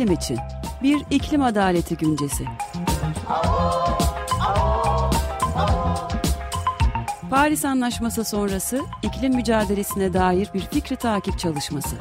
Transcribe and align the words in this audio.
iklim 0.00 0.14
için 0.14 0.38
bir 0.82 1.04
iklim 1.10 1.42
adaleti 1.42 1.96
güncesi. 1.96 2.44
Paris 7.30 7.64
Anlaşması 7.64 8.24
sonrası 8.24 8.80
iklim 9.02 9.34
mücadelesine 9.34 10.12
dair 10.12 10.50
bir 10.54 10.60
fikri 10.60 10.96
takip 10.96 11.38
çalışması. 11.38 11.96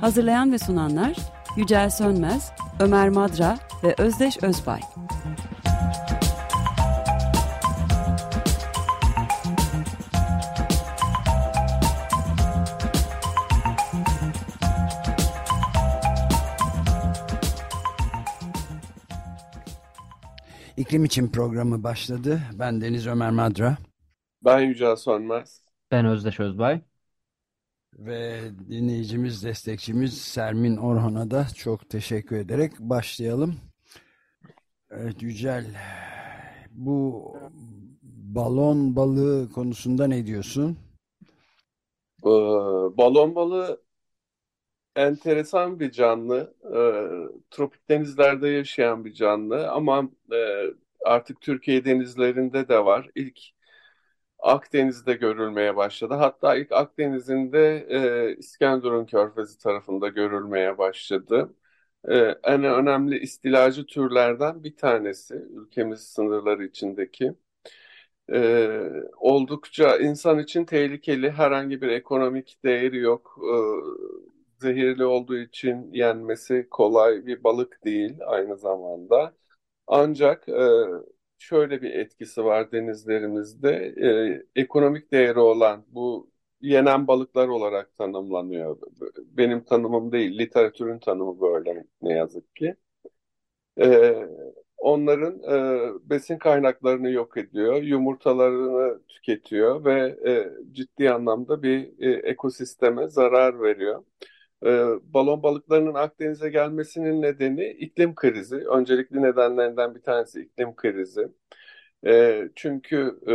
Hazırlayan 0.00 0.52
ve 0.52 0.58
sunanlar 0.58 1.16
Yücel 1.56 1.90
Sönmez, 1.90 2.52
Ömer 2.80 3.08
Madra 3.08 3.58
ve 3.84 3.94
Özdeş 3.98 4.42
Özbay. 4.42 4.80
İklim 20.76 21.04
için 21.04 21.28
programı 21.28 21.82
başladı. 21.82 22.42
Ben 22.52 22.80
Deniz 22.80 23.06
Ömer 23.06 23.30
Madra. 23.30 23.76
Ben 24.44 24.60
Yücel 24.60 24.96
Sönmez. 24.96 25.62
Ben 25.90 26.06
Özdeş 26.06 26.40
Özbay. 26.40 26.80
Ve 27.98 28.40
dinleyicimiz, 28.70 29.44
destekçimiz 29.44 30.18
Sermin 30.18 30.76
Orhan'a 30.76 31.30
da 31.30 31.46
çok 31.54 31.90
teşekkür 31.90 32.36
ederek 32.36 32.72
başlayalım. 32.78 33.56
Evet 35.00 35.22
Yücel, 35.22 35.64
bu 36.70 37.32
balon 38.12 38.96
balığı 38.96 39.52
konusunda 39.52 40.06
ne 40.06 40.26
diyorsun? 40.26 40.78
Ee, 42.24 42.28
balon 42.98 43.34
balığı 43.34 43.82
enteresan 44.96 45.80
bir 45.80 45.90
canlı. 45.90 46.54
Ee, 46.64 47.08
tropik 47.50 47.88
denizlerde 47.88 48.48
yaşayan 48.48 49.04
bir 49.04 49.12
canlı 49.12 49.70
ama 49.70 50.08
e, 50.32 50.36
artık 51.04 51.40
Türkiye 51.40 51.84
denizlerinde 51.84 52.68
de 52.68 52.84
var. 52.84 53.10
İlk 53.14 53.40
Akdeniz'de 54.38 55.14
görülmeye 55.14 55.76
başladı. 55.76 56.14
Hatta 56.14 56.56
ilk 56.56 56.72
Akdeniz'in 56.72 57.52
de 57.52 57.86
e, 57.90 58.36
İskenderun 58.36 59.06
Körfezi 59.06 59.58
tarafında 59.58 60.08
görülmeye 60.08 60.78
başladı. 60.78 61.54
En 62.44 62.64
önemli 62.64 63.18
istilacı 63.18 63.86
türlerden 63.86 64.64
bir 64.64 64.76
tanesi 64.76 65.34
ülkemiz 65.34 66.00
sınırları 66.00 66.64
içindeki. 66.64 67.34
E, 68.32 68.68
oldukça 69.16 69.96
insan 69.98 70.38
için 70.38 70.64
tehlikeli, 70.64 71.30
herhangi 71.30 71.82
bir 71.82 71.88
ekonomik 71.88 72.64
değeri 72.64 72.98
yok. 72.98 73.38
E, 73.42 73.56
zehirli 74.60 75.04
olduğu 75.04 75.36
için 75.38 75.92
yenmesi 75.92 76.66
kolay 76.70 77.26
bir 77.26 77.44
balık 77.44 77.84
değil 77.84 78.14
aynı 78.26 78.56
zamanda. 78.56 79.34
Ancak 79.86 80.48
e, 80.48 80.68
şöyle 81.38 81.82
bir 81.82 81.90
etkisi 81.94 82.44
var 82.44 82.72
denizlerimizde. 82.72 83.94
E, 84.56 84.60
ekonomik 84.60 85.12
değeri 85.12 85.38
olan 85.38 85.84
bu 85.88 86.30
yenen 86.60 87.06
balıklar 87.06 87.48
olarak 87.48 87.98
tanımlanıyor. 87.98 88.78
Benim 89.18 89.64
tanımım 89.64 90.12
değil, 90.12 90.38
literatürün 90.38 90.98
tanımı 90.98 91.40
böyle 91.40 91.84
ne 92.02 92.12
yazık 92.12 92.56
ki. 92.56 92.76
E, 93.80 94.14
onların 94.78 95.42
e, 95.42 96.10
besin 96.10 96.38
kaynaklarını 96.38 97.10
yok 97.10 97.36
ediyor, 97.36 97.82
yumurtalarını 97.82 99.06
tüketiyor 99.08 99.84
ve 99.84 100.16
e, 100.30 100.50
ciddi 100.72 101.10
anlamda 101.10 101.62
bir 101.62 101.92
e, 101.98 102.12
ekosisteme 102.30 103.08
zarar 103.08 103.62
veriyor. 103.62 104.04
E, 104.66 104.68
balon 105.14 105.42
balıklarının 105.42 105.94
Akdeniz'e 105.94 106.48
gelmesinin 106.50 107.22
nedeni 107.22 107.70
iklim 107.70 108.14
krizi. 108.14 108.56
Öncelikli 108.56 109.22
nedenlerinden 109.22 109.94
bir 109.94 110.02
tanesi 110.02 110.40
iklim 110.42 110.76
krizi. 110.76 111.28
E, 112.06 112.42
çünkü 112.56 113.20
e, 113.28 113.34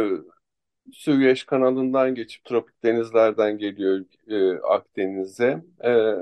Süveyş 0.94 1.44
kanalından 1.44 2.16
geçip 2.16 2.46
tropik 2.46 2.84
denizlerden 2.84 3.58
geliyor 3.58 4.06
e, 4.28 4.60
Akdeniz'e. 4.60 5.64
E, 5.84 6.16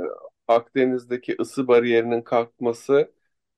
Akdeniz'deki 0.48 1.36
ısı 1.40 1.68
bariyerinin 1.68 2.22
kalkması 2.22 3.12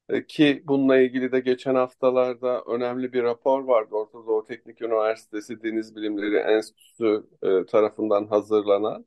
e, 0.10 0.26
ki 0.28 0.64
bununla 0.68 0.98
ilgili 0.98 1.32
de 1.32 1.40
geçen 1.40 1.76
haftalarda 1.76 2.64
önemli 2.64 3.14
bir 3.14 3.24
rapor 3.24 3.64
vardı. 3.64 3.96
Orta 3.96 4.14
Doğu 4.28 4.46
Teknik 4.46 4.82
Üniversitesi 4.82 5.64
Deniz 5.64 5.96
Bilimleri 5.96 6.38
Enstitüsü 6.38 7.24
e, 7.44 7.66
tarafından 7.66 8.28
hazırlanan. 8.28 9.06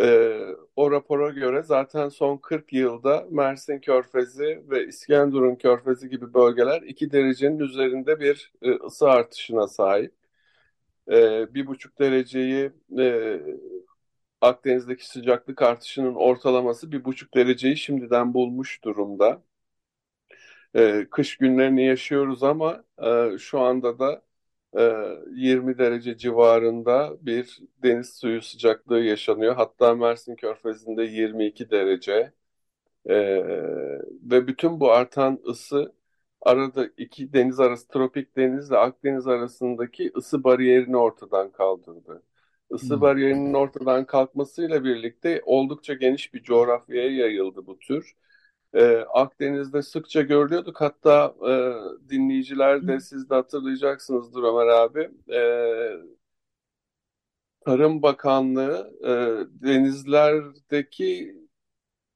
E, 0.00 0.38
o 0.76 0.90
rapora 0.90 1.30
göre 1.30 1.62
zaten 1.62 2.08
son 2.08 2.36
40 2.36 2.72
yılda 2.72 3.26
Mersin 3.30 3.78
Körfezi 3.80 4.64
ve 4.70 4.86
İskenderun 4.86 5.56
Körfezi 5.56 6.08
gibi 6.08 6.34
bölgeler 6.34 6.82
2 6.82 7.12
derecenin 7.12 7.58
üzerinde 7.58 8.20
bir 8.20 8.52
e, 8.62 8.70
ısı 8.72 9.10
artışına 9.10 9.68
sahip. 9.68 10.25
E, 11.10 11.54
bir 11.54 11.66
buçuk 11.66 11.98
dereceyi 11.98 12.72
e, 12.98 13.40
Akdeniz'deki 14.40 15.06
sıcaklık 15.08 15.62
artışının 15.62 16.14
ortalaması 16.14 16.92
bir 16.92 17.04
buçuk 17.04 17.34
dereceyi 17.34 17.76
şimdiden 17.76 18.34
bulmuş 18.34 18.84
durumda. 18.84 19.42
E, 20.74 21.06
kış 21.10 21.36
günlerini 21.36 21.86
yaşıyoruz 21.86 22.42
ama 22.42 22.84
e, 23.02 23.38
şu 23.38 23.60
anda 23.60 23.98
da 23.98 24.22
20 24.76 25.72
ee, 25.72 25.78
derece 25.78 26.16
civarında 26.16 27.16
bir 27.20 27.58
deniz 27.82 28.14
suyu 28.14 28.42
sıcaklığı 28.42 29.00
yaşanıyor. 29.00 29.54
Hatta 29.56 29.94
Mersin 29.94 30.36
Körfezi'nde 30.36 31.02
22 31.02 31.70
derece. 31.70 32.32
Ee, 33.06 33.14
ve 34.22 34.46
bütün 34.46 34.80
bu 34.80 34.92
artan 34.92 35.40
ısı 35.48 35.92
arada 36.42 36.88
iki 36.96 37.32
deniz 37.32 37.60
arası 37.60 37.88
tropik 37.88 38.36
denizle 38.36 38.76
Akdeniz 38.76 39.26
arasındaki 39.26 40.12
ısı 40.16 40.44
bariyerini 40.44 40.96
ortadan 40.96 41.52
kaldırdı. 41.52 42.22
Isı 42.70 42.94
hmm. 42.94 43.00
bariyerinin 43.00 43.54
ortadan 43.54 44.06
kalkmasıyla 44.06 44.84
birlikte 44.84 45.42
oldukça 45.46 45.94
geniş 45.94 46.34
bir 46.34 46.42
coğrafyaya 46.42 47.10
yayıldı 47.10 47.66
bu 47.66 47.78
tür 47.78 48.16
e, 48.74 48.96
Akdeniz'de 48.96 49.82
sıkça 49.82 50.22
görülüyorduk. 50.22 50.80
Hatta 50.80 51.34
e, 51.48 51.52
dinleyiciler 52.10 52.88
de 52.88 53.00
siz 53.00 53.30
de 53.30 53.34
hatırlayacaksınızdır 53.34 54.42
Ömer 54.42 54.66
abi. 54.66 55.10
E, 55.32 55.40
Tarım 57.64 58.02
Bakanlığı 58.02 58.92
e, 59.02 59.10
denizlerdeki 59.66 61.36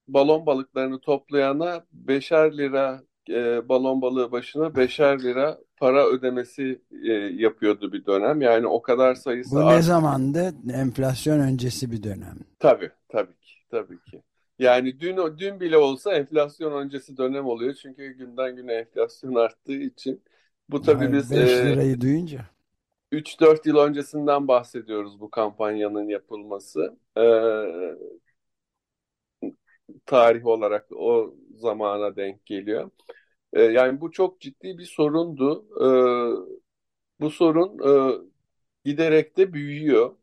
balon 0.09 0.47
balıklarını 0.47 1.01
toplayana 1.01 1.87
beşer 1.93 2.59
lira 2.59 3.03
e, 3.35 3.69
balon 3.69 4.03
balığı 4.03 4.33
başına 4.33 4.77
beşer 4.77 5.23
lira 5.23 5.59
para 5.77 6.07
ödemesi 6.07 6.81
e, 7.03 7.13
yapıyordu 7.13 7.93
bir 7.93 8.07
dönem. 8.07 8.41
Yani 8.41 8.67
o 8.67 8.83
kadar 8.83 9.15
sayısı... 9.15 9.57
Bu 9.57 9.69
ne 9.69 9.83
zamandı? 9.83 10.55
Enflasyon 10.73 11.41
öncesi 11.41 11.93
bir 11.93 12.03
dönem. 12.03 12.39
Tabii, 12.59 12.91
tabii 13.09 13.41
ki. 13.41 13.55
Tabii 13.71 14.01
ki. 14.03 14.23
Yani 14.59 15.01
dün 15.01 15.17
dün 15.39 15.61
bile 15.61 15.77
olsa 15.77 16.15
enflasyon 16.15 16.73
öncesi 16.73 17.17
dönem 17.17 17.47
oluyor. 17.47 17.75
Çünkü 17.75 18.13
günden 18.13 18.57
güne 18.57 18.73
enflasyon 18.73 19.35
arttığı 19.35 19.73
için. 19.73 20.23
Bu 20.69 20.83
tabii 20.83 20.99
Hayır, 20.99 21.13
biz 21.13 21.31
5 21.31 21.39
e, 21.39 21.67
lirayı 21.67 21.97
e, 21.97 22.01
duyunca 22.01 22.41
3-4 23.13 23.69
yıl 23.69 23.77
öncesinden 23.77 24.49
bahsediyoruz 24.49 25.21
bu 25.21 25.31
kampanyanın 25.31 26.09
yapılması. 26.09 26.97
Ee, 27.19 27.21
tarih 30.07 30.47
olarak 30.47 30.87
o 30.93 31.35
zamana 31.55 32.17
denk 32.17 32.47
geliyor. 32.47 32.91
Ee, 33.53 33.63
yani 33.63 34.01
bu 34.01 34.11
çok 34.13 34.41
ciddi 34.41 34.79
bir 34.79 34.85
sorundu. 34.85 35.67
Ee, 35.81 36.61
bu 37.21 37.31
sorun 37.31 37.79
e, 37.89 38.21
giderek 38.85 39.37
de 39.37 39.53
büyüyor. 39.53 40.17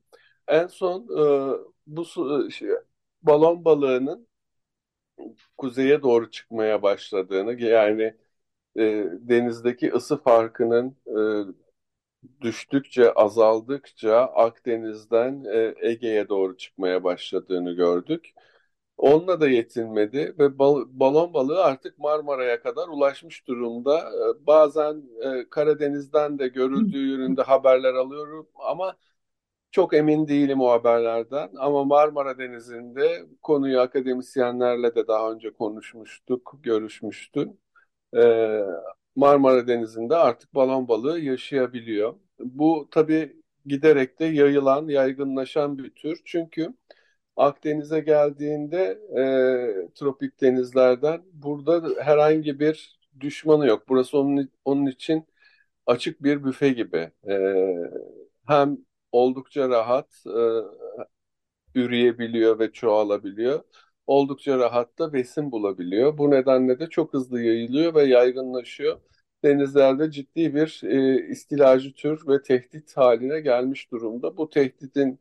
En 0.47 0.68
son 0.68 1.03
e, 1.03 1.57
bu 1.88 2.06
şey, 2.51 2.69
balon 3.24 3.65
balığının 3.65 4.27
kuzeye 5.57 6.01
doğru 6.03 6.31
çıkmaya 6.31 6.81
başladığını 6.81 7.62
yani 7.62 8.03
e, 8.77 8.81
denizdeki 9.21 9.91
ısı 9.94 10.18
farkının 10.23 10.97
e, 11.07 12.41
düştükçe 12.41 13.13
azaldıkça 13.13 14.18
Akdeniz'den 14.21 15.44
e, 15.53 15.75
Ege'ye 15.89 16.30
doğru 16.30 16.57
çıkmaya 16.57 17.03
başladığını 17.03 17.71
gördük. 17.73 18.30
Onunla 18.97 19.41
da 19.41 19.49
yetinmedi 19.49 20.35
ve 20.39 20.59
bal 20.59 20.85
balon 20.89 21.33
balığı 21.33 21.63
artık 21.63 21.99
Marmara'ya 21.99 22.61
kadar 22.61 22.88
ulaşmış 22.88 23.47
durumda. 23.47 23.99
E, 23.99 24.47
bazen 24.47 25.03
e, 25.23 25.49
Karadeniz'den 25.49 26.39
de 26.39 26.47
görüldüğü 26.47 27.07
yönünde 27.07 27.41
haberler 27.41 27.94
alıyorum 27.94 28.47
ama 28.55 28.97
çok 29.71 29.94
emin 29.94 30.27
değilim 30.27 30.61
o 30.61 30.69
haberlerden 30.69 31.49
ama 31.57 31.83
Marmara 31.83 32.38
Denizi'nde 32.38 33.25
konuyu 33.41 33.79
akademisyenlerle 33.79 34.95
de 34.95 35.07
daha 35.07 35.31
önce 35.31 35.53
konuşmuştuk, 35.53 36.55
görüşmüştüm. 36.63 37.57
Ee, 38.17 38.61
Marmara 39.15 39.67
Denizi'nde 39.67 40.15
artık 40.15 40.55
balon 40.55 40.88
balığı 40.88 41.19
yaşayabiliyor. 41.19 42.15
Bu 42.39 42.88
tabii 42.91 43.41
giderek 43.65 44.19
de 44.19 44.25
yayılan, 44.25 44.88
yaygınlaşan 44.88 45.77
bir 45.77 45.89
tür. 45.89 46.21
Çünkü 46.25 46.73
Akdeniz'e 47.38 48.00
geldiğinde 48.00 49.00
e, 49.18 49.94
tropik 49.95 50.42
denizlerden 50.42 51.22
burada 51.34 52.04
herhangi 52.04 52.60
bir 52.60 53.00
düşmanı 53.19 53.68
yok. 53.68 53.84
Burası 53.89 54.18
onun, 54.18 54.51
onun 54.66 54.86
için 54.88 55.28
açık 55.88 56.24
bir 56.24 56.44
büfe 56.44 56.69
gibi. 56.69 57.12
E, 57.30 57.34
hem 58.48 58.78
oldukça 59.12 59.69
rahat 59.69 60.24
e, 60.28 60.39
üreyebiliyor 61.75 62.60
ve 62.60 62.72
çoğalabiliyor. 62.72 63.63
Oldukça 64.07 64.57
rahat 64.57 65.00
da 65.00 65.13
besin 65.13 65.51
bulabiliyor. 65.51 66.18
Bu 66.18 66.31
nedenle 66.31 66.80
de 66.80 66.90
çok 66.90 67.13
hızlı 67.13 67.42
yayılıyor 67.42 67.95
ve 67.95 68.04
yaygınlaşıyor. 68.04 69.00
Denizlerde 69.44 70.12
ciddi 70.12 70.56
bir 70.56 70.81
e, 70.83 71.28
istilacı 71.30 71.94
tür 71.94 72.28
ve 72.28 72.42
tehdit 72.42 72.98
haline 72.98 73.40
gelmiş 73.42 73.92
durumda. 73.92 74.38
Bu 74.38 74.50
tehditin 74.50 75.19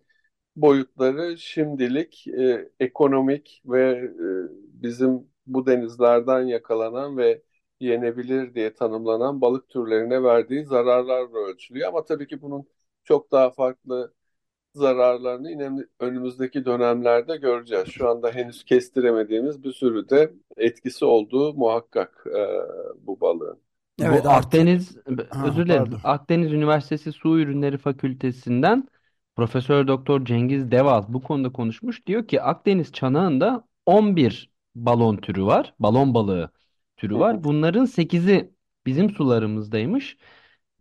boyutları 0.56 1.38
şimdilik 1.38 2.26
e, 2.28 2.68
ekonomik 2.80 3.62
ve 3.66 3.90
e, 3.92 4.26
bizim 4.82 5.28
bu 5.46 5.66
denizlerden 5.66 6.42
yakalanan 6.42 7.16
ve 7.16 7.42
yenebilir 7.80 8.54
diye 8.54 8.74
tanımlanan 8.74 9.40
balık 9.40 9.68
türlerine 9.68 10.22
verdiği 10.22 10.64
zararlarla 10.64 11.38
ölçülüyor. 11.38 11.88
Ama 11.88 12.04
tabii 12.04 12.26
ki 12.26 12.42
bunun 12.42 12.66
çok 13.04 13.32
daha 13.32 13.50
farklı 13.50 14.12
zararlarını 14.74 15.50
yine 15.50 15.70
önümüzdeki 16.00 16.64
dönemlerde 16.64 17.36
göreceğiz. 17.36 17.88
Şu 17.88 18.08
anda 18.08 18.30
henüz 18.30 18.64
kestiremediğimiz 18.64 19.64
bir 19.64 19.72
sürü 19.72 20.08
de 20.08 20.32
etkisi 20.56 21.04
olduğu 21.04 21.54
muhakkak 21.54 22.26
e, 22.26 22.42
bu 23.06 23.20
balığın. 23.20 23.58
Evet, 24.02 24.24
bu 24.24 24.28
Akdeniz, 24.28 24.96
ha, 25.30 25.46
özür 25.46 25.64
dilerim. 25.64 25.84
Pardon. 25.84 26.00
Akdeniz 26.04 26.52
Üniversitesi 26.52 27.12
Su 27.12 27.38
Ürünleri 27.38 27.78
Fakültesinden 27.78 28.88
Profesör 29.36 29.88
Doktor 29.88 30.24
Cengiz 30.24 30.70
Deval 30.70 31.04
bu 31.08 31.22
konuda 31.22 31.52
konuşmuş. 31.52 32.06
Diyor 32.06 32.28
ki 32.28 32.42
Akdeniz 32.42 32.92
çanağında 32.92 33.68
11 33.86 34.50
balon 34.74 35.16
türü 35.16 35.44
var. 35.44 35.74
Balon 35.80 36.14
balığı 36.14 36.50
türü 36.96 37.18
var. 37.18 37.44
Bunların 37.44 37.84
8'i 37.84 38.50
bizim 38.86 39.10
sularımızdaymış. 39.10 40.16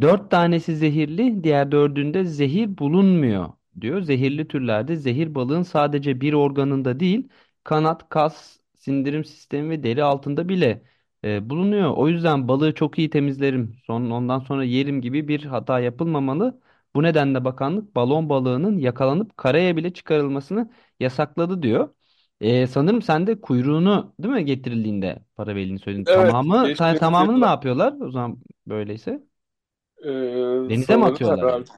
4 0.01 0.31
tanesi 0.31 0.75
zehirli, 0.75 1.43
diğer 1.43 1.71
dördünde 1.71 2.25
zehir 2.25 2.77
bulunmuyor 2.77 3.49
diyor. 3.81 4.01
Zehirli 4.01 4.47
türlerde 4.47 4.95
zehir 4.95 5.35
balığın 5.35 5.61
sadece 5.63 6.21
bir 6.21 6.33
organında 6.33 6.99
değil, 6.99 7.29
kanat, 7.63 8.09
kas, 8.09 8.59
sindirim 8.75 9.25
sistemi 9.25 9.69
ve 9.69 9.83
deri 9.83 10.03
altında 10.03 10.49
bile 10.49 10.83
e, 11.23 11.49
bulunuyor. 11.49 11.91
O 11.97 12.07
yüzden 12.07 12.47
balığı 12.47 12.73
çok 12.75 12.99
iyi 12.99 13.09
temizlerim, 13.09 13.75
son, 13.87 14.09
ondan 14.11 14.39
sonra 14.39 14.63
yerim 14.63 15.01
gibi 15.01 15.27
bir 15.27 15.45
hata 15.45 15.79
yapılmamalı. 15.79 16.61
Bu 16.95 17.03
nedenle 17.03 17.45
bakanlık 17.45 17.95
balon 17.95 18.29
balığının 18.29 18.77
yakalanıp 18.77 19.37
karaya 19.37 19.77
bile 19.77 19.93
çıkarılmasını 19.93 20.71
yasakladı 20.99 21.61
diyor. 21.63 21.95
Ee, 22.41 22.67
sanırım 22.67 23.01
sen 23.01 23.27
de 23.27 23.41
kuyruğunu 23.41 24.15
değil 24.19 24.33
mi 24.33 24.45
getirildiğinde 24.45 25.25
para 25.35 25.55
verildiğini 25.55 25.79
söyledin. 25.79 26.05
Evet, 26.05 26.37
Tamamı 26.45 26.75
geçtiğimiz 26.79 27.19
tamamını 27.19 27.41
ne 27.41 27.45
yıllar 27.45 27.47
yapıyorlar 27.47 27.93
o 28.01 28.11
zaman 28.11 28.39
böyleyse? 28.67 29.23
e, 30.05 30.11
Denize 30.69 30.95
mi 30.97 31.05
sanırım 31.05 31.05
atıyorlar? 31.05 31.47
herhalde 31.47 31.69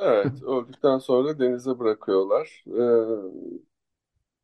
evet 0.00 0.42
öldükten 0.42 0.98
sonra 0.98 1.38
denize 1.38 1.78
bırakıyorlar. 1.78 2.64
E, 2.66 2.82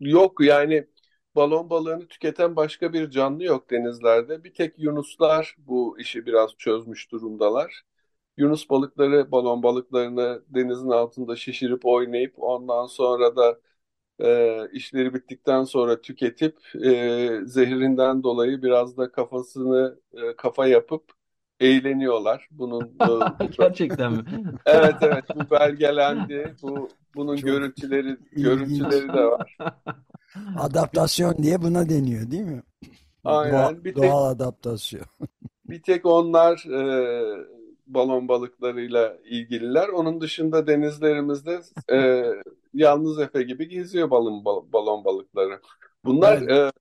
yok 0.00 0.40
yani 0.40 0.86
balon 1.34 1.70
balığını 1.70 2.08
tüketen 2.08 2.56
başka 2.56 2.92
bir 2.92 3.10
canlı 3.10 3.44
yok 3.44 3.70
denizlerde. 3.70 4.44
Bir 4.44 4.54
tek 4.54 4.78
yunuslar 4.78 5.56
bu 5.58 5.98
işi 6.00 6.26
biraz 6.26 6.56
çözmüş 6.58 7.12
durumdalar. 7.12 7.82
Yunus 8.36 8.70
balıkları 8.70 9.32
balon 9.32 9.62
balıklarını 9.62 10.42
denizin 10.48 10.90
altında 10.90 11.36
şişirip 11.36 11.86
oynayıp 11.86 12.34
ondan 12.38 12.86
sonra 12.86 13.36
da 13.36 13.60
e, 14.20 14.70
işleri 14.72 15.14
bittikten 15.14 15.64
sonra 15.64 16.00
tüketip 16.00 16.58
e, 16.84 17.40
zehrinden 17.46 18.22
dolayı 18.22 18.62
biraz 18.62 18.96
da 18.96 19.12
kafasını 19.12 20.00
e, 20.14 20.36
kafa 20.36 20.66
yapıp 20.66 21.12
eğleniyorlar. 21.60 22.48
Bunun 22.50 22.84
e, 23.00 23.56
Gerçekten 23.58 24.12
mi? 24.12 24.24
evet 24.66 24.96
evet 25.02 25.24
bu 25.34 25.50
belgelendi. 25.50 26.56
Bu 26.62 26.96
bunun 27.14 27.42
Çok 27.42 27.44
görüntüleri 27.44 28.16
ilginç. 28.32 29.04
görüntüleri 29.10 29.12
de 29.12 29.24
var. 29.24 29.58
Adaptasyon 30.56 31.42
diye 31.42 31.62
buna 31.62 31.88
deniyor 31.88 32.30
değil 32.30 32.42
mi? 32.42 32.62
Doğa, 33.44 33.72
Aynen. 33.72 33.84
Bir 33.84 33.96
tek 33.96 34.16
doğal 34.16 34.24
adaptasyon. 34.30 35.06
bir 35.64 35.82
tek 35.82 36.06
onlar 36.06 36.64
e, 36.66 37.46
balon 37.86 38.28
balıklarıyla 38.28 39.18
ilgililer. 39.24 39.88
Onun 39.88 40.20
dışında 40.20 40.66
denizlerimizde 40.66 41.60
e, 41.92 42.24
yalnız 42.74 43.20
Efe 43.20 43.42
gibi 43.42 43.68
geziyor 43.68 44.10
balon 44.10 44.44
bal- 44.44 44.72
balon 44.72 45.04
balıkları. 45.04 45.60
Bunlar 46.04 46.38
Evet. 46.38 46.50
e, 46.50 46.72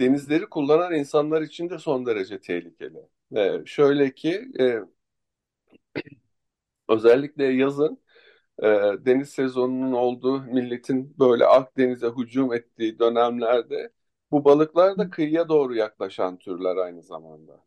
denizleri 0.00 0.46
kullanan 0.46 0.94
insanlar 0.94 1.42
için 1.42 1.70
de 1.70 1.78
son 1.78 2.06
derece 2.06 2.40
tehlikeli. 2.40 2.98
E, 3.36 3.62
şöyle 3.66 4.14
ki 4.14 4.48
e, 4.60 4.80
özellikle 6.88 7.44
yazın 7.44 7.98
e, 8.62 8.66
deniz 9.06 9.30
sezonunun 9.30 9.92
olduğu 9.92 10.40
milletin 10.42 11.14
böyle 11.18 11.46
Akdeniz'e 11.46 12.08
hücum 12.08 12.54
ettiği 12.54 12.98
dönemlerde 12.98 13.92
bu 14.30 14.44
balıklar 14.44 14.98
da 14.98 15.10
kıyıya 15.10 15.48
doğru 15.48 15.76
yaklaşan 15.76 16.38
türler 16.38 16.76
aynı 16.76 17.02
zamanda. 17.02 17.64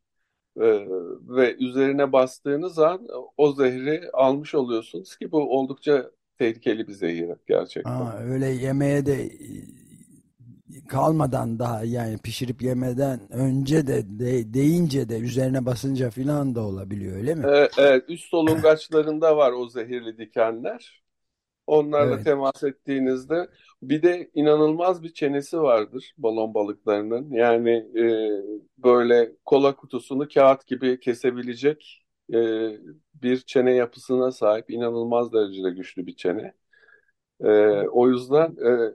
Ee, 0.59 0.87
ve 1.29 1.55
üzerine 1.55 2.11
bastığınız 2.11 2.79
an 2.79 3.07
o 3.37 3.53
zehri 3.53 4.09
almış 4.13 4.55
oluyorsunuz 4.55 5.17
ki 5.17 5.31
bu 5.31 5.59
oldukça 5.59 6.11
tehlikeli 6.37 6.87
bir 6.87 6.93
zehir 6.93 7.29
gerçekten. 7.47 7.91
Aa, 7.91 8.17
öyle 8.19 8.47
yemeğe 8.47 9.05
de 9.05 9.23
e, 9.23 9.29
kalmadan 10.87 11.59
daha 11.59 11.83
yani 11.83 12.17
pişirip 12.17 12.61
yemeden 12.61 13.33
önce 13.33 13.87
de, 13.87 14.19
de 14.19 14.53
deyince 14.53 15.09
de 15.09 15.19
üzerine 15.19 15.65
basınca 15.65 16.09
filan 16.09 16.55
da 16.55 16.61
olabiliyor 16.61 17.17
öyle 17.17 17.35
mi? 17.35 17.47
Ee, 17.47 17.69
evet, 17.77 18.03
üst 18.07 18.29
solungaçlarında 18.29 19.37
var 19.37 19.51
o 19.51 19.69
zehirli 19.69 20.17
dikenler. 20.17 20.98
Onlarla 21.69 22.19
Evet. 22.19 22.21
temas 22.21 22.63
ettiğinizde 22.63 23.49
bir 23.81 24.03
de 24.03 24.31
inanılmaz 24.33 25.03
bir 25.03 25.13
çenesi 25.13 25.61
vardır 25.61 26.13
balon 26.17 26.53
balıklarının. 26.53 27.31
Yani 27.31 27.71
e, 27.99 28.03
böyle 28.77 29.31
kola 29.45 29.75
kutusunu 29.75 30.27
kağıt 30.27 30.67
gibi 30.67 30.99
kesebilecek 30.99 32.05
e, 32.33 32.37
bir 33.13 33.37
çene 33.41 33.71
yapısına 33.73 34.31
sahip 34.31 34.69
inanılmaz 34.71 35.33
derecede 35.33 35.69
güçlü 35.69 36.07
bir 36.07 36.15
çene. 36.15 36.53
E, 37.43 37.47
o 37.89 38.09
yüzden 38.09 38.57
e, 38.91 38.93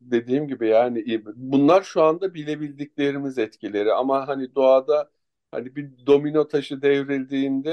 dediğim 0.00 0.48
gibi 0.48 0.68
yani 0.68 1.00
iyi- 1.02 1.24
bunlar 1.36 1.82
şu 1.82 2.02
anda 2.02 2.34
bilebildiklerimiz 2.34 3.38
etkileri 3.38 3.92
ama 3.92 4.28
hani 4.28 4.54
doğada 4.54 5.10
hani 5.50 5.76
bir 5.76 6.06
domino 6.06 6.48
taşı 6.48 6.82
devrildiğinde 6.82 7.70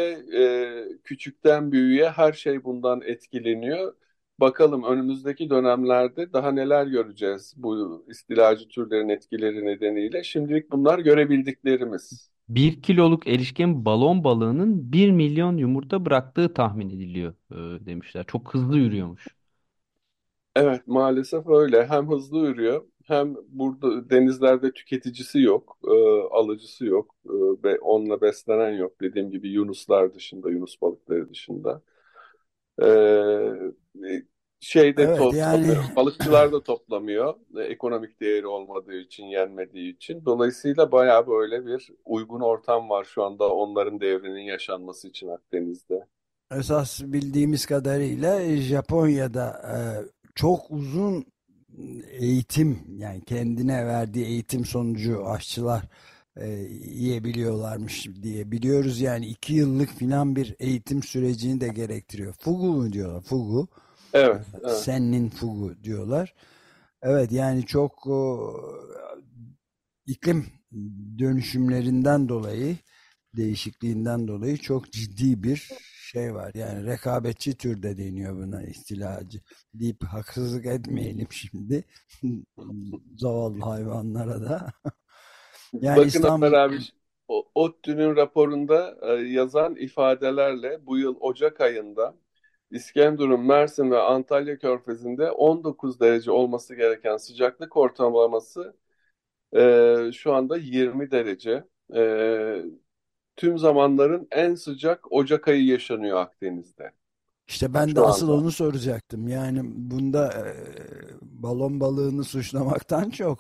e, 0.98 1.02
küçükten 1.04 1.72
büyüğe 1.72 2.10
her 2.10 2.34
şey 2.34 2.64
bundan 2.64 3.02
etkileniyor. 3.02 3.94
Bakalım 4.42 4.84
önümüzdeki 4.84 5.50
dönemlerde 5.50 6.34
daha 6.34 6.52
neler 6.52 6.88
göreceğiz 6.88 7.54
bu 7.58 8.06
istilacı 8.10 8.68
türlerin 8.68 9.10
etkileri 9.10 9.66
nedeniyle. 9.66 10.24
Şimdilik 10.24 10.72
bunlar 10.72 11.00
görebildiklerimiz. 11.00 12.32
Bir 12.50 12.82
kiloluk 12.82 13.28
erişkin 13.28 13.86
balon 13.86 14.24
balığının 14.24 14.92
1 14.92 15.12
milyon 15.12 15.58
yumurta 15.58 16.06
bıraktığı 16.06 16.54
tahmin 16.54 16.90
ediliyor 16.90 17.34
e, 17.52 17.86
demişler. 17.86 18.26
Çok 18.28 18.54
hızlı 18.54 18.78
yürüyormuş. 18.78 19.28
Evet 20.56 20.88
maalesef 20.88 21.48
öyle. 21.48 21.88
Hem 21.88 22.10
hızlı 22.12 22.38
yürüyor 22.40 22.86
hem 23.06 23.36
burada 23.50 24.10
denizlerde 24.10 24.72
tüketicisi 24.72 25.40
yok, 25.42 25.78
e, 25.88 25.92
alıcısı 26.32 26.86
yok 26.86 27.16
e, 27.26 27.30
ve 27.64 27.80
onunla 27.80 28.22
beslenen 28.22 28.72
yok. 28.72 29.02
Dediğim 29.02 29.32
gibi 29.32 29.50
yunuslar 29.50 30.14
dışında, 30.14 30.50
yunus 30.50 30.82
balıkları 30.82 31.30
dışında. 31.30 31.82
E, 32.82 32.88
şeyde 34.60 35.04
Evet 35.04 35.18
toplamıyor, 35.18 35.48
yani 35.48 35.78
balıkçılar 35.96 36.52
da 36.52 36.64
toplamıyor. 36.64 37.36
E, 37.58 37.62
ekonomik 37.62 38.22
değeri 38.22 38.48
olmadığı 38.48 38.96
için, 38.96 39.26
yenmediği 39.26 39.96
için. 39.96 40.26
Dolayısıyla 40.26 40.92
bayağı 40.92 41.28
böyle 41.28 41.66
bir 41.66 41.90
uygun 42.06 42.40
ortam 42.42 42.90
var 42.90 43.04
şu 43.04 43.24
anda 43.24 43.50
onların 43.56 44.00
devrinin 44.00 44.42
yaşanması 44.42 45.08
için 45.08 45.28
Akdeniz'de. 45.28 46.06
esas 46.52 47.02
bildiğimiz 47.04 47.66
kadarıyla 47.66 48.58
Japonya'da 48.58 49.48
e, 49.48 49.76
çok 50.36 50.72
uzun 50.72 51.26
eğitim 52.12 52.80
yani 52.98 53.22
kendine 53.26 53.86
verdiği 53.86 54.26
eğitim 54.26 54.66
sonucu 54.66 55.26
aşçılar 55.30 55.84
e, 56.38 56.50
yiyebiliyorlarmış 56.86 58.08
diye 58.22 58.52
biliyoruz. 58.52 59.02
Yani 59.02 59.28
iki 59.28 59.54
yıllık 59.54 59.90
filan 59.90 60.36
bir 60.36 60.56
eğitim 60.60 61.04
sürecini 61.04 61.62
de 61.62 61.68
gerektiriyor. 61.68 62.34
Fugu 62.40 62.74
mu 62.74 62.94
diyorlar? 62.94 63.22
Fugu. 63.22 63.68
Evet, 64.14 64.46
evet. 64.62 64.78
Sennin 64.78 65.30
fugu 65.30 65.84
diyorlar. 65.84 66.34
Evet 67.02 67.32
yani 67.32 67.66
çok 67.66 68.08
o, 68.08 68.54
iklim 70.06 70.46
dönüşümlerinden 71.20 72.30
dolayı 72.30 72.78
değişikliğinden 73.36 74.28
dolayı 74.28 74.58
çok 74.58 74.92
ciddi 74.92 75.44
bir 75.44 75.70
şey 76.12 76.34
var. 76.34 76.52
Yani 76.56 76.86
rekabetçi 76.86 77.58
türde 77.58 77.98
deniyor 77.98 78.36
buna 78.36 78.64
istilacı 78.64 79.42
deyip 79.74 80.04
haksızlık 80.04 80.66
etmeyelim 80.66 81.28
şimdi. 81.32 81.84
Zavallı 83.18 83.60
hayvanlara 83.60 84.42
da. 84.42 84.74
Yani 85.74 85.98
Bakın 85.98 86.08
İstanbul... 86.08 86.48
Ömer 86.48 86.58
abi 86.60 86.78
ODTÜ'nün 87.56 88.16
raporunda 88.16 88.98
e, 89.02 89.12
yazan 89.14 89.76
ifadelerle 89.76 90.86
bu 90.86 90.98
yıl 90.98 91.16
Ocak 91.20 91.62
ayında 91.62 92.16
İskenderun, 92.72 93.46
Mersin 93.46 93.92
ve 93.92 94.00
Antalya 94.00 94.58
Körfezi'nde 94.58 95.32
19 95.32 96.00
derece 96.00 96.32
olması 96.32 96.76
gereken 96.76 97.18
sıcaklık 97.18 97.78
ortalaması 97.78 98.76
e, 99.56 99.96
şu 100.14 100.34
anda 100.34 100.58
20 100.58 101.12
derece. 101.12 101.64
E, 101.96 102.02
tüm 103.36 103.58
zamanların 103.58 104.28
en 104.32 104.56
sıcak 104.56 105.12
Ocak 105.12 105.48
ayı 105.48 105.66
yaşanıyor 105.66 106.18
Akdeniz'de. 106.18 106.92
İşte 107.48 107.74
ben 107.74 107.96
de 107.96 108.02
asıl 108.02 108.30
onu 108.30 108.52
soracaktım. 108.52 109.28
Yani 109.28 109.62
bunda 109.64 110.34
e, 110.34 110.44
balon 111.22 111.80
balığını 111.80 112.24
suçlamaktan 112.24 113.10
çok 113.10 113.40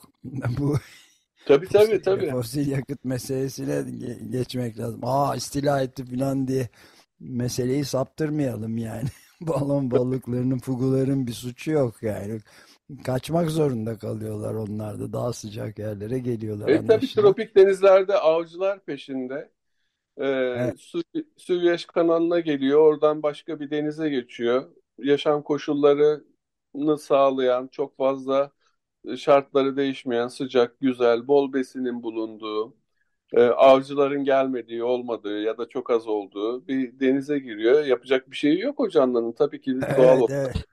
bu 0.60 0.76
Tabii 1.46 1.68
tabii 1.68 2.02
tabii. 2.02 2.32
Fosil 2.32 2.72
yakıt 2.72 3.06
meselesine 3.06 3.84
geçmek 4.30 4.80
lazım. 4.80 5.00
Aa 5.04 5.36
istila 5.36 5.82
etti 5.82 6.06
falan 6.06 6.48
diye 6.48 6.70
meseleyi 7.20 7.86
saptırmayalım 7.86 8.78
yani. 8.78 9.08
Balon 9.42 9.92
balıklarının, 9.92 10.60
fuguların 10.60 11.28
bir 11.28 11.34
suçu 11.34 11.72
yok 11.72 12.04
yani. 12.04 12.40
Kaçmak 13.04 13.50
zorunda 13.50 13.98
kalıyorlar 13.98 14.54
onlar 14.54 15.00
da. 15.00 15.14
Daha 15.14 15.34
sıcak 15.34 15.80
yerlere 15.80 16.20
geliyorlar. 16.20 16.70
E 16.70 16.86
tabii 16.86 17.08
tropik 17.08 17.56
denizlerde 17.56 18.18
avcılar 18.18 18.80
peşinde. 18.86 19.52
Ee, 20.18 20.26
evet. 20.28 20.80
Su, 20.80 21.02
Süveyş 21.38 21.86
kanalına 21.86 22.40
geliyor. 22.40 22.80
Oradan 22.80 23.24
başka 23.24 23.60
bir 23.60 23.72
denize 23.72 24.10
geçiyor. 24.10 24.72
Yaşam 24.98 25.44
koşullarını 25.44 26.98
sağlayan 27.00 27.68
çok 27.68 27.98
fazla 27.98 28.52
şartları 29.18 29.78
değişmeyen, 29.78 30.28
sıcak, 30.28 30.80
güzel, 30.80 31.28
bol 31.28 31.54
besinin 31.54 32.04
bulunduğu, 32.04 32.74
e, 33.34 33.42
avcıların 33.44 34.24
gelmediği, 34.24 34.84
olmadığı 34.84 35.42
ya 35.42 35.58
da 35.58 35.70
çok 35.70 35.90
az 35.90 36.08
olduğu 36.08 36.68
bir 36.68 37.00
denize 37.00 37.40
giriyor. 37.40 37.86
Yapacak 37.86 38.32
bir 38.32 38.36
şey 38.36 38.60
yok 38.60 38.80
o 38.80 38.90
canlının. 38.90 39.32
Tabii 39.32 39.62
ki 39.62 39.72
evet, 39.86 39.98
doğal 39.98 40.20
olarak. 40.20 40.56
Evet. 40.56 40.66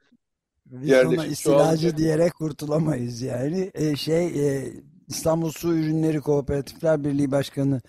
Biz 0.66 0.92
ona 0.92 1.26
istilacı 1.26 1.96
diyerek 1.96 2.34
kurtulamayız 2.34 3.22
yani. 3.22 3.70
E, 3.74 3.96
şey 3.96 4.26
e, 4.26 4.72
İstanbul 5.08 5.50
Su 5.50 5.74
Ürünleri 5.74 6.20
Kooperatifler 6.20 7.04
Birliği 7.04 7.30
Başkanı 7.30 7.80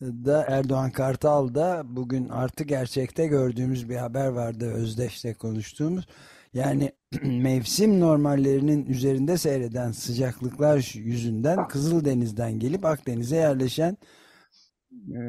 da 0.00 0.44
Erdoğan 0.48 0.90
Kartal 0.90 1.54
da 1.54 1.82
bugün 1.84 2.28
artık 2.28 2.68
gerçekte 2.68 3.26
gördüğümüz 3.26 3.88
bir 3.88 3.96
haber 3.96 4.28
vardı 4.28 4.72
Özdeş'te 4.72 5.34
konuştuğumuz. 5.34 6.06
Yani 6.54 6.92
mevsim 7.22 8.00
normallerinin 8.00 8.86
üzerinde 8.86 9.38
seyreden 9.38 9.92
sıcaklıklar 9.92 10.92
yüzünden 10.94 11.68
Kızıldeniz'den 11.68 12.58
gelip 12.58 12.84
Akdeniz'e 12.84 13.36
yerleşen 13.36 13.96
e, 14.92 15.20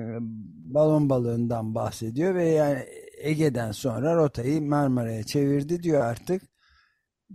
balon 0.66 1.10
balığından 1.10 1.76
bahsediyor 1.76 2.36
ve 2.36 2.46
yani 2.46 2.86
Ege'den 3.18 3.72
sonra 3.72 4.16
rotayı 4.16 4.62
Marmara'ya 4.62 5.24
çevirdi 5.24 5.84
diyor 5.84 6.02
artık. 6.02 6.44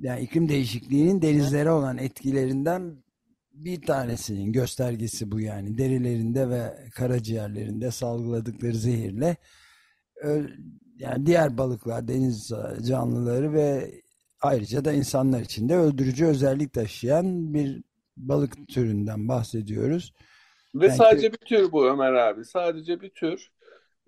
Yani 0.00 0.20
iklim 0.20 0.48
değişikliğinin 0.48 1.22
denizlere 1.22 1.70
olan 1.70 1.98
etkilerinden 1.98 3.04
bir 3.52 3.82
tanesinin 3.82 4.52
göstergesi 4.52 5.30
bu 5.30 5.40
yani. 5.40 5.78
Derilerinde 5.78 6.48
ve 6.50 6.88
karaciğerlerinde 6.94 7.90
salgıladıkları 7.90 8.74
zehirle 8.74 9.36
yani 10.98 11.26
diğer 11.26 11.58
balıklar, 11.58 12.08
deniz 12.08 12.52
canlıları 12.88 13.52
ve 13.52 13.90
ayrıca 14.42 14.84
da 14.84 14.92
insanlar 14.92 15.40
için 15.40 15.68
de 15.68 15.76
öldürücü 15.76 16.26
özellik 16.26 16.72
taşıyan 16.72 17.54
bir 17.54 17.82
balık 18.16 18.68
türünden 18.68 19.28
bahsediyoruz. 19.28 20.12
Ve 20.74 20.86
yani 20.86 20.96
sadece 20.96 21.32
bir 21.32 21.38
tür 21.38 21.72
bu 21.72 21.86
Ömer 21.86 22.12
abi. 22.12 22.44
Sadece 22.44 23.00
bir 23.00 23.10
tür. 23.10 23.50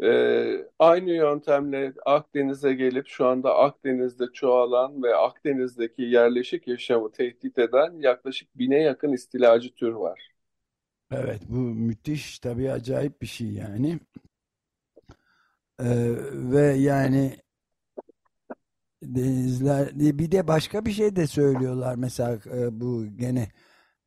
Ee, 0.03 0.65
aynı 0.79 1.11
yöntemle 1.11 1.93
Akdeniz'e 2.07 2.75
gelip 2.75 3.07
şu 3.09 3.27
anda 3.27 3.57
Akdeniz'de 3.57 4.25
çoğalan 4.33 5.03
ve 5.03 5.17
Akdeniz'deki 5.17 6.03
yerleşik 6.03 6.69
yaşamı 6.69 7.13
tehdit 7.13 7.59
eden 7.59 8.01
yaklaşık 8.01 8.59
bine 8.59 8.83
yakın 8.83 9.13
istilacı 9.13 9.75
tür 9.75 9.93
var. 9.93 10.31
Evet 11.11 11.41
bu 11.49 11.57
müthiş 11.57 12.39
tabii 12.39 12.71
acayip 12.73 13.23
bir 13.23 13.27
şey 13.27 13.49
yani. 13.49 13.99
Ee, 15.81 15.87
ve 16.33 16.75
yani 16.77 17.37
denizler 19.03 19.91
bir 19.99 20.33
de 20.33 20.49
başka 20.49 20.85
bir 20.85 20.93
şey 20.93 21.17
de 21.17 21.27
söylüyorlar 21.27 21.95
mesela 21.95 22.39
e, 22.55 22.81
bu 22.81 23.07
gene 23.17 23.49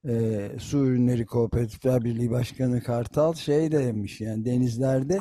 e, 0.07 0.49
Su 0.59 0.85
Ürünleri 0.85 1.25
Kooperatifler 1.25 2.03
Birliği 2.03 2.31
Başkanı 2.31 2.83
Kartal 2.83 3.33
şey 3.33 3.71
demiş 3.71 4.21
yani 4.21 4.45
denizlerde 4.45 5.19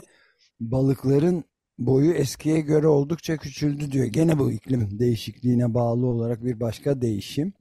balıkların 0.60 1.44
boyu 1.78 2.12
eskiye 2.12 2.60
göre 2.60 2.86
oldukça 2.86 3.36
küçüldü 3.36 3.92
diyor. 3.92 4.06
Gene 4.06 4.38
bu 4.38 4.52
iklim 4.52 4.98
değişikliğine 4.98 5.74
bağlı 5.74 6.06
olarak 6.06 6.44
bir 6.44 6.60
başka 6.60 7.00
değişim. 7.00 7.52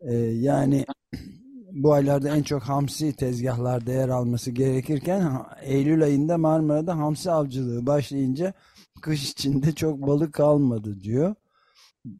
Ee, 0.00 0.14
yani 0.16 0.84
bu 1.72 1.92
aylarda 1.92 2.36
en 2.36 2.42
çok 2.42 2.62
hamsi 2.62 3.12
tezgahlarda 3.12 3.92
yer 3.92 4.08
alması 4.08 4.50
gerekirken 4.50 5.32
Eylül 5.62 6.02
ayında 6.02 6.38
Marmara'da 6.38 6.98
hamsi 6.98 7.30
avcılığı 7.30 7.86
başlayınca 7.86 8.52
kış 9.02 9.30
içinde 9.30 9.72
çok 9.72 10.06
balık 10.06 10.32
kalmadı 10.32 11.00
diyor. 11.00 11.34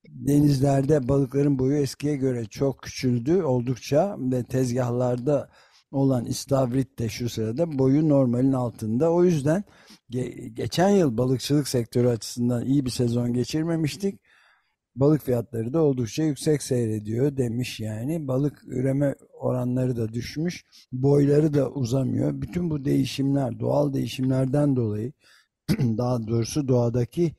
Denizlerde 0.08 1.08
balıkların 1.08 1.58
boyu 1.58 1.76
eskiye 1.76 2.16
göre 2.16 2.44
çok 2.44 2.82
küçüldü 2.82 3.42
oldukça 3.42 4.16
ve 4.18 4.44
tezgahlarda 4.44 5.48
olan 5.92 6.24
istavrit 6.24 6.98
de 6.98 7.08
şu 7.08 7.28
sırada 7.28 7.78
boyu 7.78 8.08
normalin 8.08 8.52
altında. 8.52 9.12
O 9.12 9.24
yüzden 9.24 9.64
ge 10.10 10.22
geçen 10.54 10.88
yıl 10.88 11.18
balıkçılık 11.18 11.68
sektörü 11.68 12.08
açısından 12.08 12.64
iyi 12.64 12.84
bir 12.84 12.90
sezon 12.90 13.32
geçirmemiştik 13.32 14.20
balık 15.00 15.22
fiyatları 15.22 15.72
da 15.72 15.82
oldukça 15.82 16.22
yüksek 16.22 16.62
seyrediyor 16.62 17.36
demiş 17.36 17.80
yani. 17.80 18.28
Balık 18.28 18.64
üreme 18.66 19.14
oranları 19.32 19.96
da 19.96 20.12
düşmüş, 20.12 20.64
boyları 20.92 21.54
da 21.54 21.70
uzamıyor. 21.70 22.42
Bütün 22.42 22.70
bu 22.70 22.84
değişimler, 22.84 23.60
doğal 23.60 23.92
değişimlerden 23.92 24.76
dolayı, 24.76 25.12
daha 25.98 26.28
doğrusu 26.28 26.68
doğadaki 26.68 27.32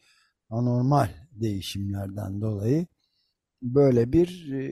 anormal 0.49 1.09
değişimlerden 1.31 2.41
dolayı 2.41 2.87
böyle 3.61 4.13
bir 4.13 4.51
e, 4.53 4.63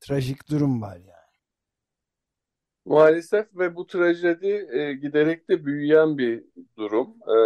trajik 0.00 0.50
durum 0.50 0.82
var 0.82 0.96
yani. 0.96 1.14
Maalesef 2.86 3.46
ve 3.56 3.76
bu 3.76 3.86
trajedi 3.86 4.68
e, 4.72 4.94
giderek 4.94 5.50
de 5.50 5.64
büyüyen 5.64 6.18
bir 6.18 6.44
durum. 6.76 7.08
E, 7.08 7.38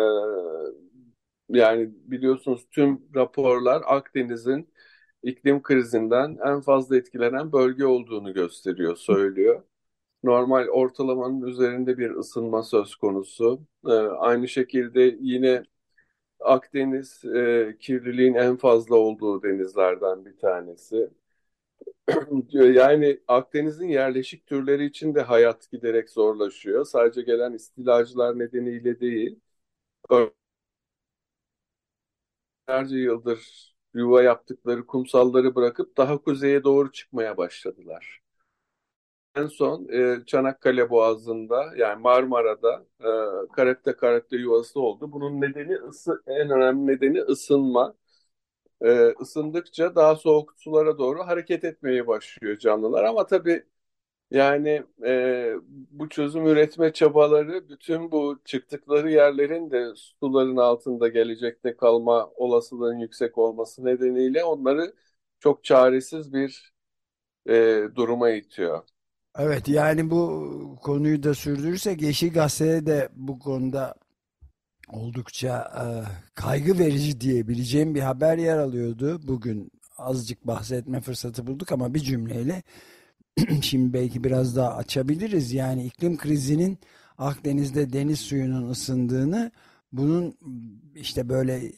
yani 1.49 1.91
biliyorsunuz 2.05 2.67
tüm 2.71 3.03
raporlar 3.15 3.83
Akdeniz'in 3.87 4.69
iklim 5.23 5.63
krizinden 5.63 6.39
en 6.47 6.61
fazla 6.61 6.97
etkilenen 6.97 7.53
bölge 7.53 7.87
olduğunu 7.87 8.35
gösteriyor, 8.35 8.97
söylüyor. 8.97 9.63
Normal 10.25 10.69
ortalamanın 10.69 11.43
üzerinde 11.43 11.99
bir 11.99 12.11
ısınma 12.11 12.63
söz 12.63 12.97
konusu. 12.97 13.61
Ee, 13.87 13.91
aynı 13.93 14.49
şekilde 14.49 15.17
yine 15.21 15.65
Akdeniz 16.41 17.25
e, 17.25 17.77
kirliliğin 17.81 18.35
en 18.35 18.57
fazla 18.57 18.97
olduğu 18.97 19.43
denizlerden 19.43 20.25
bir 20.25 20.37
tanesi. 20.39 21.11
yani 22.53 23.21
Akdeniz'in 23.29 23.89
yerleşik 23.89 24.47
türleri 24.47 24.85
için 24.87 25.15
de 25.15 25.23
hayat 25.23 25.71
giderek 25.71 26.11
zorlaşıyor. 26.11 26.85
Sadece 26.85 27.23
gelen 27.23 27.53
istilacılar 27.53 28.39
nedeniyle 28.39 29.01
değil 29.01 29.41
binlerce 32.69 32.97
yıldır 32.99 33.73
yuva 33.95 34.23
yaptıkları 34.23 34.87
kumsalları 34.87 35.55
bırakıp 35.55 35.97
daha 35.97 36.19
kuzeye 36.23 36.65
doğru 36.65 36.93
çıkmaya 36.93 37.37
başladılar. 37.37 38.21
En 39.37 39.47
son 39.47 39.89
e, 39.93 40.25
Çanakkale 40.27 40.91
Boğazı'nda 40.91 41.73
yani 41.77 42.01
Marmara'da 42.03 42.87
e, 43.01 43.09
karakter 43.53 43.97
karakter 43.97 44.39
yuvası 44.39 44.81
oldu. 44.81 45.13
Bunun 45.13 45.41
nedeni 45.41 45.75
ısı, 45.77 46.23
en 46.27 46.51
önemli 46.51 46.87
nedeni 46.87 47.21
ısınma. 47.23 47.95
E, 48.83 49.09
ısındıkça 49.23 49.97
daha 49.97 50.17
soğuk 50.17 50.55
sulara 50.59 50.99
doğru 50.99 51.21
hareket 51.27 51.65
etmeye 51.65 52.07
başlıyor 52.07 52.59
canlılar 52.59 53.05
ama 53.05 53.27
tabii 53.27 53.65
yani 54.31 54.83
e, 55.07 55.55
bu 55.91 56.09
çözüm 56.09 56.47
üretme 56.47 56.93
çabaları 56.93 57.69
bütün 57.69 58.13
bu 58.13 58.41
çıktıkları 58.45 59.11
yerlerin 59.11 59.71
de 59.71 59.93
suların 59.97 60.57
altında 60.57 61.09
gelecekte 61.09 61.77
kalma 61.77 62.31
olasılığının 62.37 62.99
yüksek 62.99 63.39
olması 63.39 63.85
nedeniyle 63.85 64.45
onları 64.45 64.95
çok 65.41 65.65
çaresiz 65.65 66.33
bir 66.33 66.73
e, 67.49 67.83
duruma 67.97 68.31
itiyor. 68.31 68.83
Evet 69.39 69.69
yani 69.69 70.11
bu 70.11 70.77
konuyu 70.83 71.23
da 71.23 71.35
sürdürürsek 71.35 72.03
Yeşil 72.03 72.33
Gazete'de 72.33 72.87
de 72.87 73.09
bu 73.17 73.39
konuda 73.39 73.95
oldukça 74.89 75.73
e, 75.77 75.85
kaygı 76.35 76.79
verici 76.79 77.21
diyebileceğim 77.21 77.95
bir 77.95 78.01
haber 78.01 78.39
yer 78.39 78.59
alıyordu. 78.59 79.21
Bugün 79.23 79.71
azıcık 79.99 80.47
bahsetme 80.47 81.01
fırsatı 81.01 81.47
bulduk 81.47 81.73
ama 81.73 81.95
bir 81.95 82.01
cümleyle 82.01 82.63
şimdi 83.63 83.93
belki 83.93 84.25
biraz 84.25 84.57
daha 84.57 84.75
açabiliriz. 84.75 85.53
Yani 85.53 85.85
iklim 85.85 86.17
krizinin 86.17 86.79
Akdeniz'de 87.19 87.93
deniz 87.93 88.21
suyunun 88.21 88.71
ısındığını 88.71 89.51
bunun 89.93 90.39
işte 90.95 91.29
böyle 91.29 91.73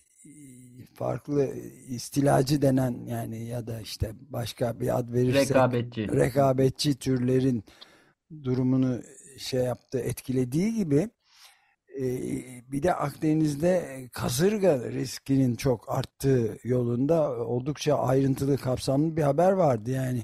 farklı 0.94 1.54
istilacı 1.88 2.62
denen 2.62 3.06
yani 3.06 3.44
ya 3.44 3.66
da 3.66 3.80
işte 3.80 4.12
başka 4.20 4.80
bir 4.80 4.98
ad 4.98 5.12
verirsek 5.12 5.50
rekabetçi 5.50 6.08
rekabetçi 6.08 6.94
türlerin 6.94 7.64
durumunu 8.44 9.02
şey 9.38 9.60
yaptı 9.60 9.98
etkilediği 9.98 10.74
gibi 10.74 11.10
e, 12.00 12.04
bir 12.72 12.82
de 12.82 12.94
Akdeniz'de 12.94 14.08
kasırga 14.12 14.90
riskinin 14.90 15.54
çok 15.54 15.90
arttığı 15.90 16.58
yolunda 16.64 17.30
oldukça 17.46 17.94
ayrıntılı 17.94 18.56
kapsamlı 18.56 19.16
bir 19.16 19.22
haber 19.22 19.52
vardı 19.52 19.90
yani 19.90 20.22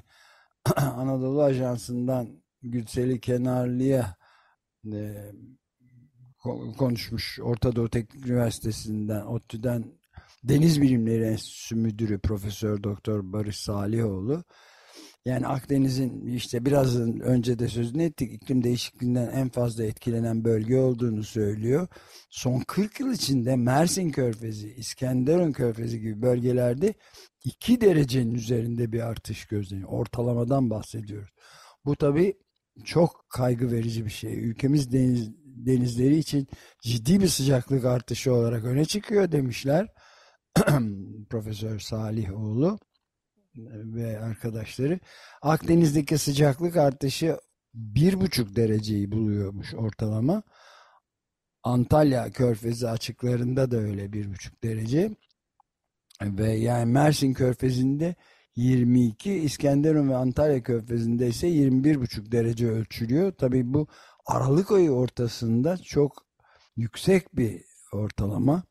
Anadolu 0.75 1.43
Ajansı'ndan 1.43 2.43
Gülseli 2.61 3.19
Kenarlı'ya 3.19 4.15
e, 4.93 5.31
konuşmuş 6.77 7.39
Orta 7.41 7.75
Doğu 7.75 7.89
Teknik 7.89 8.27
Üniversitesi'nden 8.27 9.25
ODTÜ'den 9.25 9.85
Deniz 10.43 10.81
Bilimleri 10.81 11.23
Enstitüsü 11.23 11.75
Müdürü 11.75 12.19
Profesör 12.19 12.83
Doktor 12.83 13.33
Barış 13.33 13.57
Salihoğlu 13.57 14.43
yani 15.27 15.47
Akdeniz'in 15.47 16.25
işte 16.25 16.65
biraz 16.65 16.99
önce 17.21 17.59
de 17.59 17.67
sözünü 17.67 18.03
ettik 18.03 18.33
iklim 18.33 18.63
değişikliğinden 18.63 19.27
en 19.27 19.49
fazla 19.49 19.83
etkilenen 19.83 20.43
bölge 20.43 20.77
olduğunu 20.77 21.23
söylüyor. 21.23 21.87
Son 22.29 22.59
40 22.59 22.99
yıl 22.99 23.11
içinde 23.13 23.55
Mersin 23.55 24.11
Körfezi, 24.11 24.73
İskenderun 24.73 25.51
Körfezi 25.51 25.99
gibi 25.99 26.21
bölgelerde 26.21 26.93
2 27.43 27.81
derecenin 27.81 28.33
üzerinde 28.33 28.91
bir 28.91 28.99
artış 28.99 29.45
gözleniyor. 29.45 29.89
Ortalamadan 29.89 30.69
bahsediyoruz. 30.69 31.29
Bu 31.85 31.95
tabii 31.95 32.33
çok 32.83 33.25
kaygı 33.29 33.71
verici 33.71 34.05
bir 34.05 34.11
şey. 34.11 34.33
Ülkemiz 34.33 34.91
deniz, 34.91 35.29
denizleri 35.43 36.17
için 36.17 36.47
ciddi 36.81 37.19
bir 37.21 37.27
sıcaklık 37.27 37.85
artışı 37.85 38.33
olarak 38.33 38.63
öne 38.63 38.85
çıkıyor 38.85 39.31
demişler. 39.31 39.87
Profesör 41.29 41.79
Salihoğlu 41.79 42.79
ve 43.95 44.19
arkadaşları 44.19 44.99
Akdeniz'deki 45.41 46.17
sıcaklık 46.17 46.77
artışı 46.77 47.37
bir 47.73 48.21
buçuk 48.21 48.55
dereceyi 48.55 49.11
buluyormuş 49.11 49.73
ortalama. 49.73 50.43
Antalya 51.63 52.31
Körfezi 52.31 52.89
açıklarında 52.89 53.71
da 53.71 53.77
öyle 53.77 54.13
bir 54.13 54.31
buçuk 54.31 54.63
derece 54.63 55.11
ve 56.21 56.51
yani 56.51 56.91
Mersin 56.91 57.33
Körfezi'nde 57.33 58.15
22, 58.55 59.33
İskenderun 59.33 60.09
ve 60.09 60.15
Antalya 60.15 60.63
Körfezi'nde 60.63 61.27
ise 61.27 61.47
21,5 61.47 62.31
derece 62.31 62.67
ölçülüyor. 62.67 63.31
Tabii 63.31 63.73
bu 63.73 63.87
Aralık 64.25 64.71
ayı 64.71 64.91
ortasında 64.91 65.77
çok 65.77 66.25
yüksek 66.75 67.35
bir 67.35 67.63
ortalama. 67.91 68.63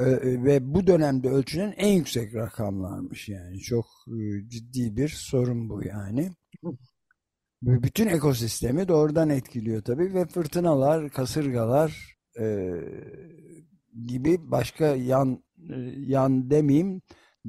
Ee, 0.00 0.44
ve 0.44 0.74
bu 0.74 0.86
dönemde 0.86 1.28
ölçülen 1.30 1.74
en 1.76 1.92
yüksek 1.92 2.34
rakamlarmış 2.34 3.28
yani. 3.28 3.60
Çok 3.60 3.86
e, 4.08 4.48
ciddi 4.48 4.96
bir 4.96 5.08
sorun 5.08 5.68
bu 5.68 5.84
yani. 5.84 6.30
Bütün 7.62 8.06
ekosistemi 8.06 8.88
doğrudan 8.88 9.30
etkiliyor 9.30 9.82
tabii 9.82 10.14
ve 10.14 10.26
fırtınalar, 10.26 11.10
kasırgalar 11.10 12.16
e, 12.40 12.74
gibi 14.06 14.50
başka 14.50 14.86
yan 14.86 15.44
e, 15.70 15.76
yan 15.96 16.50
demeyeyim 16.50 17.02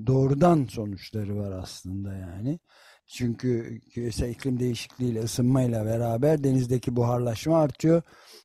doğrudan 0.07 0.65
sonuçları 0.65 1.37
var 1.37 1.51
aslında 1.51 2.13
yani. 2.13 2.59
Çünkü 3.07 3.79
küresel 3.93 4.29
iklim 4.29 4.59
değişikliğiyle 4.59 5.19
ısınmayla 5.19 5.85
beraber 5.85 6.43
denizdeki 6.43 6.95
buharlaşma 6.95 7.59
artıyor. 7.59 8.01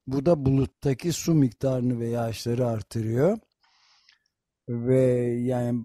Bu 0.06 0.26
da 0.26 0.44
buluttaki 0.46 1.12
su 1.12 1.34
miktarını 1.34 2.00
ve 2.00 2.08
yağışları 2.08 2.66
artırıyor. 2.66 3.38
Ve 4.72 5.04
yani 5.42 5.84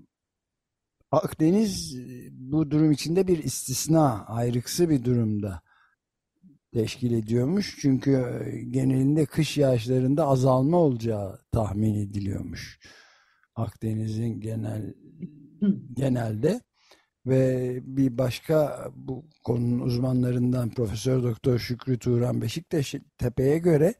Akdeniz 1.12 1.97
bu 2.32 2.71
durum 2.71 2.91
içinde 2.91 3.28
bir 3.28 3.43
istisna, 3.43 4.26
ayrıksı 4.26 4.89
bir 4.89 5.04
durumda 5.04 5.62
teşkil 6.73 7.13
ediyormuş. 7.13 7.78
Çünkü 7.82 8.43
genelinde 8.69 9.26
kış 9.26 9.58
yağışlarında 9.58 10.28
azalma 10.28 10.78
olacağı 10.78 11.39
tahmin 11.52 11.93
ediliyormuş. 11.93 12.80
Akdeniz'in 13.56 14.39
genel 14.39 14.93
genelde 15.93 16.62
ve 17.26 17.80
bir 17.84 18.17
başka 18.17 18.88
bu 18.95 19.26
konunun 19.43 19.80
uzmanlarından 19.80 20.69
Profesör 20.69 21.23
Doktor 21.23 21.60
Şükrü 21.60 22.00
Turan 22.00 22.41
Beşiktaş 22.41 22.95
Tepe'ye 23.17 23.58
göre 23.58 23.93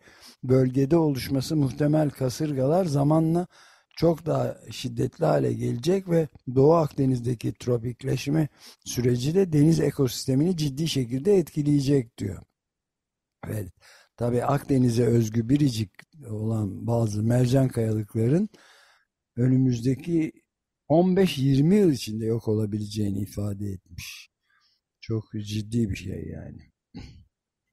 bölgede 0.44 0.98
oluşması 0.98 1.56
muhtemel 1.56 2.10
kasırgalar 2.10 2.86
zamanla 2.86 3.48
çok 3.98 4.26
daha 4.26 4.58
şiddetli 4.72 5.26
hale 5.26 5.54
gelecek 5.54 6.10
ve 6.10 6.28
Doğu 6.56 6.74
Akdeniz'deki 6.74 7.54
tropikleşme 7.54 8.48
süreci 8.86 9.36
de 9.36 9.54
deniz 9.54 9.80
ekosistemini 9.80 10.58
ciddi 10.58 10.88
şekilde 10.88 11.38
etkileyecek 11.38 12.18
diyor. 12.18 12.44
Evet. 13.48 13.70
Tabii 14.18 14.44
Akdeniz'e 14.44 15.06
özgü 15.06 15.50
biricik 15.50 15.92
olan 16.30 16.88
bazı 16.88 17.24
mercan 17.24 17.68
kayalıkların 17.68 18.50
önümüzdeki 19.36 20.32
15-20 20.90 21.76
yıl 21.76 21.92
içinde 21.92 22.26
yok 22.26 22.48
olabileceğini 22.48 23.20
ifade 23.20 23.66
etmiş. 23.66 24.30
Çok 25.02 25.24
ciddi 25.46 25.90
bir 25.90 25.96
şey 25.96 26.28
yani. 26.28 26.72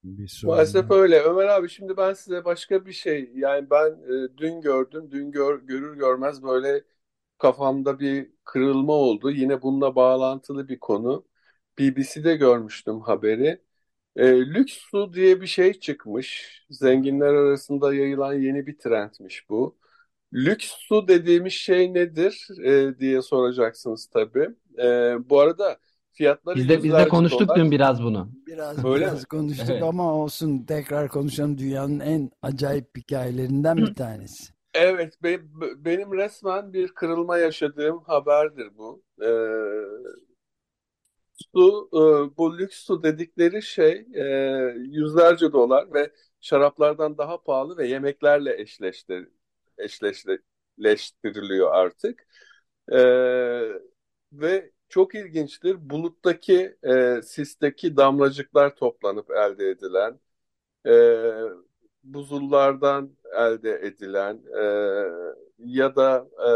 Bir 0.05 0.41
Maalesef 0.45 0.91
öyle. 0.91 1.21
Ömer 1.21 1.47
abi 1.49 1.69
şimdi 1.69 1.97
ben 1.97 2.13
size 2.13 2.45
başka 2.45 2.87
bir 2.87 2.93
şey 2.93 3.31
yani 3.35 3.71
ben 3.71 3.91
e, 3.93 4.37
dün 4.39 4.61
gördüm. 4.61 5.09
Dün 5.11 5.31
gör, 5.33 5.61
görür 5.63 5.97
görmez 5.97 6.43
böyle 6.43 6.85
kafamda 7.39 8.01
bir 8.01 8.33
kırılma 8.45 8.93
oldu. 8.93 9.31
Yine 9.31 9.63
bununla 9.63 9.97
bağlantılı 9.97 10.69
bir 10.69 10.81
konu. 10.81 11.27
BBC'de 11.79 12.37
görmüştüm 12.37 13.01
haberi. 13.01 13.63
E, 14.17 14.41
lüks 14.47 14.75
su 14.75 15.15
diye 15.15 15.41
bir 15.41 15.47
şey 15.47 15.73
çıkmış. 15.81 16.61
Zenginler 16.71 17.35
arasında 17.35 17.95
yayılan 17.95 18.35
yeni 18.35 18.67
bir 18.67 18.79
trendmiş 18.79 19.51
bu. 19.51 19.79
Lüks 20.35 20.67
su 20.71 21.09
dediğimiz 21.09 21.53
şey 21.53 21.95
nedir 21.95 22.49
e, 22.65 22.99
diye 22.99 23.23
soracaksınız 23.23 24.07
tabii. 24.07 24.51
E, 24.79 25.17
bu 25.31 25.41
arada 25.41 25.79
fiyatları 26.15 26.57
Biz 26.57 26.69
de, 26.69 26.83
biz 26.83 26.93
de 26.93 27.09
konuştuk 27.09 27.49
dolar. 27.49 27.59
dün 27.59 27.71
biraz 27.71 28.03
bunu. 28.03 28.29
Biraz, 28.47 28.85
Öyle 28.85 29.05
biraz 29.05 29.21
mi? 29.21 29.27
konuştuk 29.27 29.71
evet. 29.71 29.83
ama 29.83 30.15
olsun 30.15 30.65
tekrar 30.67 31.09
konuşalım 31.09 31.59
dünyanın 31.59 32.01
en 32.01 32.31
acayip 32.43 32.97
hikayelerinden 32.97 33.77
bir 33.77 33.95
tanesi. 33.95 34.55
Evet 34.75 35.23
be, 35.23 35.41
benim 35.85 36.13
resmen 36.13 36.73
bir 36.73 36.89
kırılma 36.89 37.39
yaşadığım 37.39 38.03
haberdir 38.03 38.69
bu. 38.77 39.03
Ee, 39.23 39.29
su, 41.55 41.89
e, 41.93 41.99
bu 42.37 42.59
lüks 42.59 42.79
su 42.79 43.03
dedikleri 43.03 43.63
şey 43.63 44.07
e, 44.15 44.25
yüzlerce 44.77 45.53
dolar 45.53 45.95
ve 45.95 46.11
şaraplardan 46.41 47.19
daha 47.19 47.43
pahalı 47.43 47.77
ve 47.77 47.89
yemeklerle 47.89 48.61
eşleştir, 48.61 49.29
eşleştiriliyor 49.79 51.75
artık. 51.75 52.27
E, 52.93 52.99
ve 54.33 54.71
çok 54.95 55.15
ilginçtir. 55.15 55.91
Buluttaki, 55.91 56.77
e, 56.83 57.23
sisteki 57.23 57.97
damlacıklar 57.97 58.77
toplanıp 58.77 59.31
elde 59.31 59.69
edilen, 59.71 60.21
e, 60.87 60.93
buzullardan 62.05 63.17
elde 63.37 63.73
edilen 63.73 64.43
e, 64.59 64.63
ya 65.59 65.97
da 65.97 66.29
e, 66.39 66.51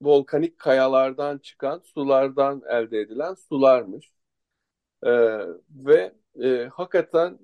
volkanik 0.00 0.58
kayalardan 0.58 1.38
çıkan 1.38 1.78
sulardan 1.78 2.62
elde 2.68 3.00
edilen 3.00 3.34
sularmış. 3.34 4.12
E, 5.02 5.10
ve 5.70 6.12
e, 6.42 6.70
hakikaten 6.74 7.38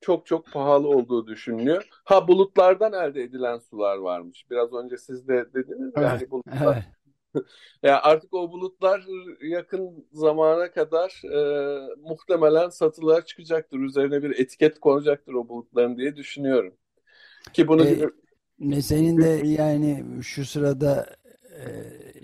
çok 0.00 0.26
çok 0.26 0.46
pahalı 0.52 0.88
olduğu 0.88 1.26
düşünülüyor. 1.26 1.88
Ha 2.04 2.28
bulutlardan 2.28 2.92
elde 2.92 3.22
edilen 3.22 3.58
sular 3.58 3.96
varmış. 3.96 4.50
Biraz 4.50 4.72
önce 4.72 4.96
siz 4.96 5.28
de 5.28 5.54
dediniz 5.54 5.92
yani 5.96 6.30
bulutlar. 6.30 6.74
Evet. 6.74 6.93
Yani 7.82 7.96
artık 7.96 8.34
o 8.34 8.52
bulutlar 8.52 9.06
yakın 9.42 10.06
zamana 10.12 10.70
kadar 10.72 11.22
e, 11.24 11.38
muhtemelen 12.02 12.68
satılığa 12.68 13.24
çıkacaktır. 13.24 13.78
Üzerine 13.78 14.22
bir 14.22 14.38
etiket 14.38 14.80
konacaktır 14.80 15.32
o 15.32 15.48
bulutların 15.48 15.96
diye 15.98 16.16
düşünüyorum. 16.16 16.74
Ki 17.52 17.68
bunu 17.68 17.86
e, 18.72 18.82
senin 18.82 19.18
de 19.22 19.46
yani 19.46 20.04
şu 20.22 20.44
sırada 20.44 21.16
e, 21.50 21.64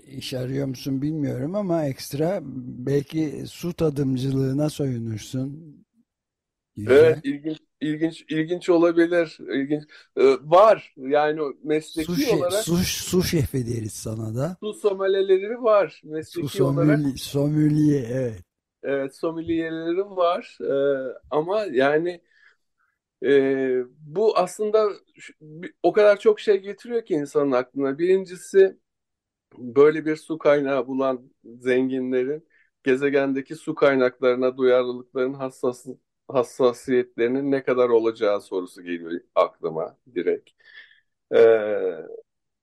iş 0.07 0.33
arıyor 0.33 0.67
musun 0.67 1.01
bilmiyorum 1.01 1.55
ama 1.55 1.85
ekstra 1.85 2.39
belki 2.85 3.43
su 3.47 3.73
tadımcılığına 3.73 4.69
soyunursun. 4.69 5.81
Güzel. 6.75 6.95
Evet, 6.95 7.19
ilginç, 7.23 7.57
ilginç, 7.81 8.25
ilginç 8.29 8.69
olabilir. 8.69 9.37
İlginç 9.39 9.83
ee, 10.17 10.23
var 10.41 10.93
yani 10.97 11.41
mesleki 11.63 12.11
su 12.11 12.35
olarak. 12.35 12.63
Su, 12.63 12.77
su 12.77 13.23
şefi 13.23 13.65
deriz 13.67 13.93
sana 13.93 14.35
da. 14.35 14.57
Su 14.59 14.73
someleleri 14.73 15.63
var 15.63 16.01
mesleki 16.03 16.47
su 16.47 16.57
someli, 16.57 16.91
olarak. 16.91 17.19
Someliye, 17.19 17.99
evet. 18.11 18.43
Evet, 18.83 19.15
someliyeleri 19.15 20.05
var 20.05 20.57
ee, 20.61 21.13
ama 21.31 21.65
yani 21.71 22.21
e, 23.25 23.31
bu 23.99 24.37
aslında 24.37 24.89
o 25.83 25.93
kadar 25.93 26.19
çok 26.19 26.39
şey 26.39 26.57
getiriyor 26.57 27.05
ki 27.05 27.13
insanın 27.13 27.51
aklına. 27.51 27.97
Birincisi 27.97 28.77
böyle 29.57 30.05
bir 30.05 30.15
su 30.15 30.37
kaynağı 30.37 30.87
bulan 30.87 31.31
zenginlerin 31.43 32.47
gezegendeki 32.83 33.55
su 33.55 33.75
kaynaklarına 33.75 34.57
duyarlılıkların 34.57 35.33
hassas, 35.33 35.85
hassasiyetlerinin 36.33 37.51
ne 37.51 37.63
kadar 37.63 37.89
olacağı 37.89 38.41
sorusu 38.41 38.83
geliyor 38.83 39.21
aklıma 39.35 39.97
direkt. 40.15 40.49
Ee, 41.35 42.05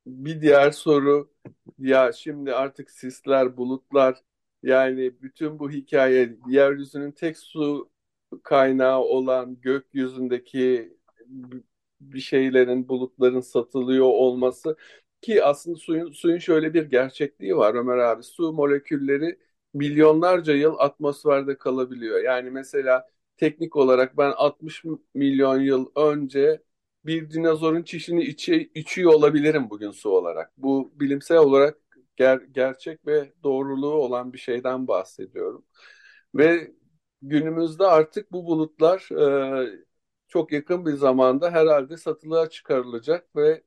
bir 0.07 0.42
diğer 0.42 0.70
soru 0.70 1.31
ya 1.78 2.12
şimdi 2.12 2.54
artık 2.54 2.90
sisler, 2.90 3.57
bulutlar 3.57 4.18
yani 4.62 5.22
bütün 5.22 5.59
bu 5.59 5.70
hikaye 5.70 6.37
yeryüzünün 6.48 7.12
tek 7.12 7.38
su 7.38 7.90
kaynağı 8.44 9.00
olan 9.00 9.61
gökyüzündeki 9.61 10.92
bir 12.00 12.20
şeylerin, 12.20 12.88
bulutların 12.88 13.40
satılıyor 13.40 14.07
olması 14.07 14.76
ki 15.20 15.44
aslında 15.44 15.76
suyun, 15.78 16.11
suyun 16.12 16.38
şöyle 16.38 16.74
bir 16.74 16.83
gerçekliği 16.90 17.57
var 17.57 17.74
Ömer 17.74 17.98
abi. 17.98 18.22
Su 18.22 18.52
molekülleri 18.52 19.38
milyonlarca 19.74 20.54
yıl 20.54 20.74
atmosferde 20.78 21.59
kalabiliyor. 21.59 22.20
Yani 22.24 22.50
mesela 22.50 23.09
teknik 23.38 23.77
olarak 23.77 24.18
ben 24.18 24.33
60 24.33 24.85
milyon 25.14 25.61
yıl 25.61 25.87
önce 25.96 26.62
bir 27.07 27.31
dinozorun 27.31 27.83
çişini 27.83 28.22
içi, 28.24 28.70
içiyor 28.74 29.12
olabilirim 29.14 29.70
bugün 29.70 29.90
su 29.90 30.11
olarak. 30.11 30.53
Bu 30.59 30.92
bilimsel 31.01 31.38
olarak 31.38 31.79
ger, 32.16 32.38
gerçek 32.53 33.07
ve 33.07 33.33
doğruluğu 33.44 33.92
olan 33.94 34.33
bir 34.33 34.38
şeyden 34.38 34.88
bahsediyorum. 34.88 35.64
Ve 36.35 36.72
günümüzde 37.22 37.87
artık 37.87 38.33
bu 38.33 38.46
bulutlar 38.46 39.09
e, 39.66 39.83
çok 40.29 40.53
yakın 40.53 40.87
bir 40.87 40.92
zamanda 40.92 41.51
herhalde 41.51 41.96
satılığa 41.96 42.51
çıkarılacak 42.51 43.37
ve 43.37 43.62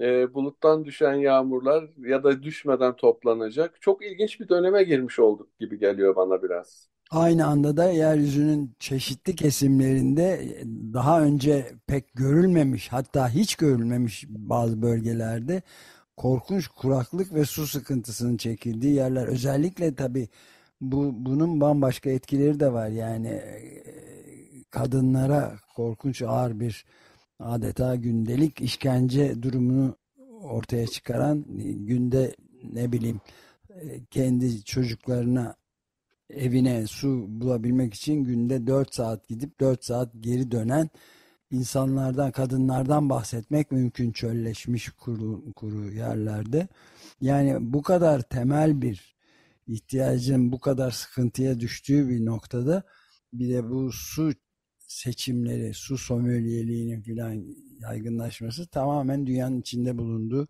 e, 0.00 0.34
buluttan 0.34 0.86
düşen 0.86 1.14
yağmurlar 1.14 1.90
ya 1.98 2.24
da 2.24 2.44
düşmeden 2.44 2.96
toplanacak. 2.96 3.82
Çok 3.82 4.06
ilginç 4.06 4.40
bir 4.40 4.48
döneme 4.50 4.84
girmiş 4.84 5.20
olduk 5.20 5.58
gibi 5.60 5.78
geliyor 5.80 6.16
bana 6.16 6.44
biraz. 6.44 6.91
Aynı 7.12 7.46
anda 7.46 7.76
da 7.76 7.90
yeryüzünün 7.90 8.74
çeşitli 8.78 9.34
kesimlerinde 9.36 10.58
daha 10.94 11.22
önce 11.22 11.72
pek 11.86 12.14
görülmemiş 12.14 12.88
hatta 12.88 13.28
hiç 13.28 13.56
görülmemiş 13.56 14.24
bazı 14.28 14.82
bölgelerde 14.82 15.62
korkunç 16.16 16.68
kuraklık 16.68 17.34
ve 17.34 17.44
su 17.44 17.66
sıkıntısının 17.66 18.36
çekildiği 18.36 18.94
yerler. 18.94 19.26
Özellikle 19.26 19.94
tabii 19.94 20.28
bu, 20.80 21.12
bunun 21.14 21.60
bambaşka 21.60 22.10
etkileri 22.10 22.60
de 22.60 22.72
var. 22.72 22.88
Yani 22.88 23.28
e, 23.28 23.82
kadınlara 24.70 25.54
korkunç 25.76 26.22
ağır 26.22 26.60
bir 26.60 26.84
adeta 27.38 27.96
gündelik 27.96 28.60
işkence 28.60 29.42
durumunu 29.42 29.96
ortaya 30.42 30.86
çıkaran 30.86 31.44
günde 31.86 32.34
ne 32.72 32.92
bileyim 32.92 33.20
e, 33.70 34.04
kendi 34.10 34.64
çocuklarına 34.64 35.61
evine 36.30 36.86
su 36.86 37.24
bulabilmek 37.28 37.94
için 37.94 38.24
günde 38.24 38.66
4 38.66 38.94
saat 38.94 39.28
gidip 39.28 39.60
4 39.60 39.84
saat 39.84 40.12
geri 40.20 40.50
dönen 40.50 40.90
insanlardan, 41.50 42.32
kadınlardan 42.32 43.10
bahsetmek 43.10 43.72
mümkün 43.72 44.12
çölleşmiş 44.12 44.88
kuru, 44.90 45.52
kuru 45.52 45.92
yerlerde. 45.92 46.68
Yani 47.20 47.72
bu 47.72 47.82
kadar 47.82 48.22
temel 48.22 48.82
bir 48.82 49.16
ihtiyacın 49.66 50.52
bu 50.52 50.60
kadar 50.60 50.90
sıkıntıya 50.90 51.60
düştüğü 51.60 52.08
bir 52.08 52.26
noktada 52.26 52.82
bir 53.32 53.54
de 53.54 53.70
bu 53.70 53.92
su 53.92 54.32
seçimleri, 54.78 55.74
su 55.74 55.98
sommelieriğinin 55.98 57.02
filan 57.02 57.44
yaygınlaşması 57.80 58.66
tamamen 58.66 59.26
dünyanın 59.26 59.60
içinde 59.60 59.98
bulunduğu 59.98 60.48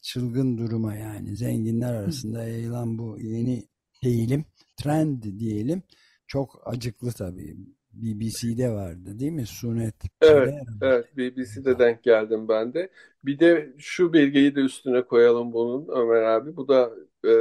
çılgın 0.00 0.58
duruma 0.58 0.94
yani 0.94 1.36
zenginler 1.36 1.94
arasında 1.94 2.44
yayılan 2.44 2.98
bu 2.98 3.20
yeni 3.20 3.68
eğilim, 4.02 4.44
trend 4.76 5.22
diyelim 5.22 5.82
çok 6.26 6.62
acıklı 6.64 7.12
tabii. 7.12 7.56
BBC'de 7.92 8.70
vardı 8.70 9.18
değil 9.18 9.32
mi? 9.32 9.46
Sunet. 9.46 9.94
Evet, 10.20 10.54
evet 10.82 11.16
BBC'de 11.16 11.78
denk 11.78 12.02
geldim 12.02 12.48
ben 12.48 12.74
de. 12.74 12.90
Bir 13.24 13.38
de 13.38 13.72
şu 13.78 14.12
bilgiyi 14.12 14.56
de 14.56 14.60
üstüne 14.60 15.02
koyalım 15.02 15.52
bunun 15.52 15.88
Ömer 15.88 16.22
abi. 16.22 16.56
Bu 16.56 16.68
da 16.68 16.90
e, 17.24 17.32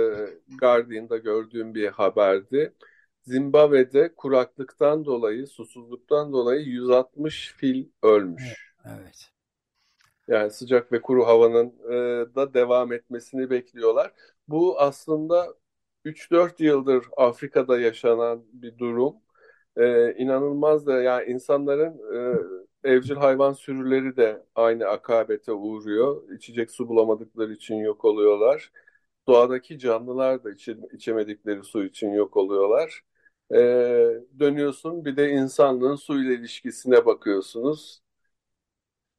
Guardian'da 0.59 1.17
gördüğüm 1.17 1.75
bir 1.75 1.87
haberdi. 1.87 2.73
Zimbabwe'de 3.23 4.15
kuraklıktan 4.15 5.05
dolayı, 5.05 5.47
susuzluktan 5.47 6.33
dolayı 6.33 6.61
160 6.61 7.53
fil 7.57 7.85
ölmüş. 8.03 8.73
Evet. 8.85 9.29
Yani 10.27 10.51
sıcak 10.51 10.91
ve 10.91 11.01
kuru 11.01 11.25
havanın 11.27 11.67
e, 11.67 11.95
da 12.35 12.53
devam 12.53 12.93
etmesini 12.93 13.49
bekliyorlar. 13.49 14.11
Bu 14.47 14.79
aslında 14.79 15.53
3-4 16.05 16.63
yıldır 16.63 17.05
Afrika'da 17.17 17.79
yaşanan 17.79 18.43
bir 18.53 18.77
durum. 18.77 19.15
E, 19.77 20.13
inanılmaz 20.15 20.85
da 20.87 21.01
yani 21.01 21.31
insanların 21.31 21.99
e, 22.83 22.89
evcil 22.91 23.15
hayvan 23.15 23.53
sürüleri 23.53 24.17
de 24.17 24.43
aynı 24.55 24.87
akabete 24.87 25.51
uğruyor. 25.53 26.29
İçecek 26.31 26.71
su 26.71 26.87
bulamadıkları 26.89 27.53
için 27.53 27.75
yok 27.75 28.05
oluyorlar. 28.05 28.71
Doğadaki 29.27 29.79
canlılar 29.79 30.43
da 30.43 30.51
içe, 30.51 30.77
içemedikleri 30.93 31.63
su 31.63 31.83
için 31.85 32.09
yok 32.13 32.37
oluyorlar. 32.37 33.01
E, 33.53 33.57
dönüyorsun 34.39 35.05
bir 35.05 35.15
de 35.17 35.29
insanlığın 35.29 35.95
su 35.95 36.21
ile 36.23 36.33
ilişkisine 36.33 37.05
bakıyorsunuz. 37.05 38.01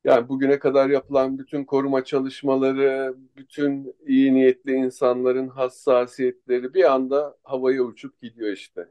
Yani 0.05 0.29
bugüne 0.29 0.59
kadar 0.59 0.91
yapılan 0.91 1.39
bütün 1.39 1.65
koruma 1.65 2.05
çalışmaları, 2.05 3.17
bütün 3.37 3.95
iyi 4.07 4.35
niyetli 4.35 4.73
insanların 4.73 5.49
hassasiyetleri 5.49 6.75
bir 6.75 6.93
anda 6.93 7.37
havaya 7.43 7.83
uçup 7.83 8.21
gidiyor 8.23 8.53
işte. 8.53 8.89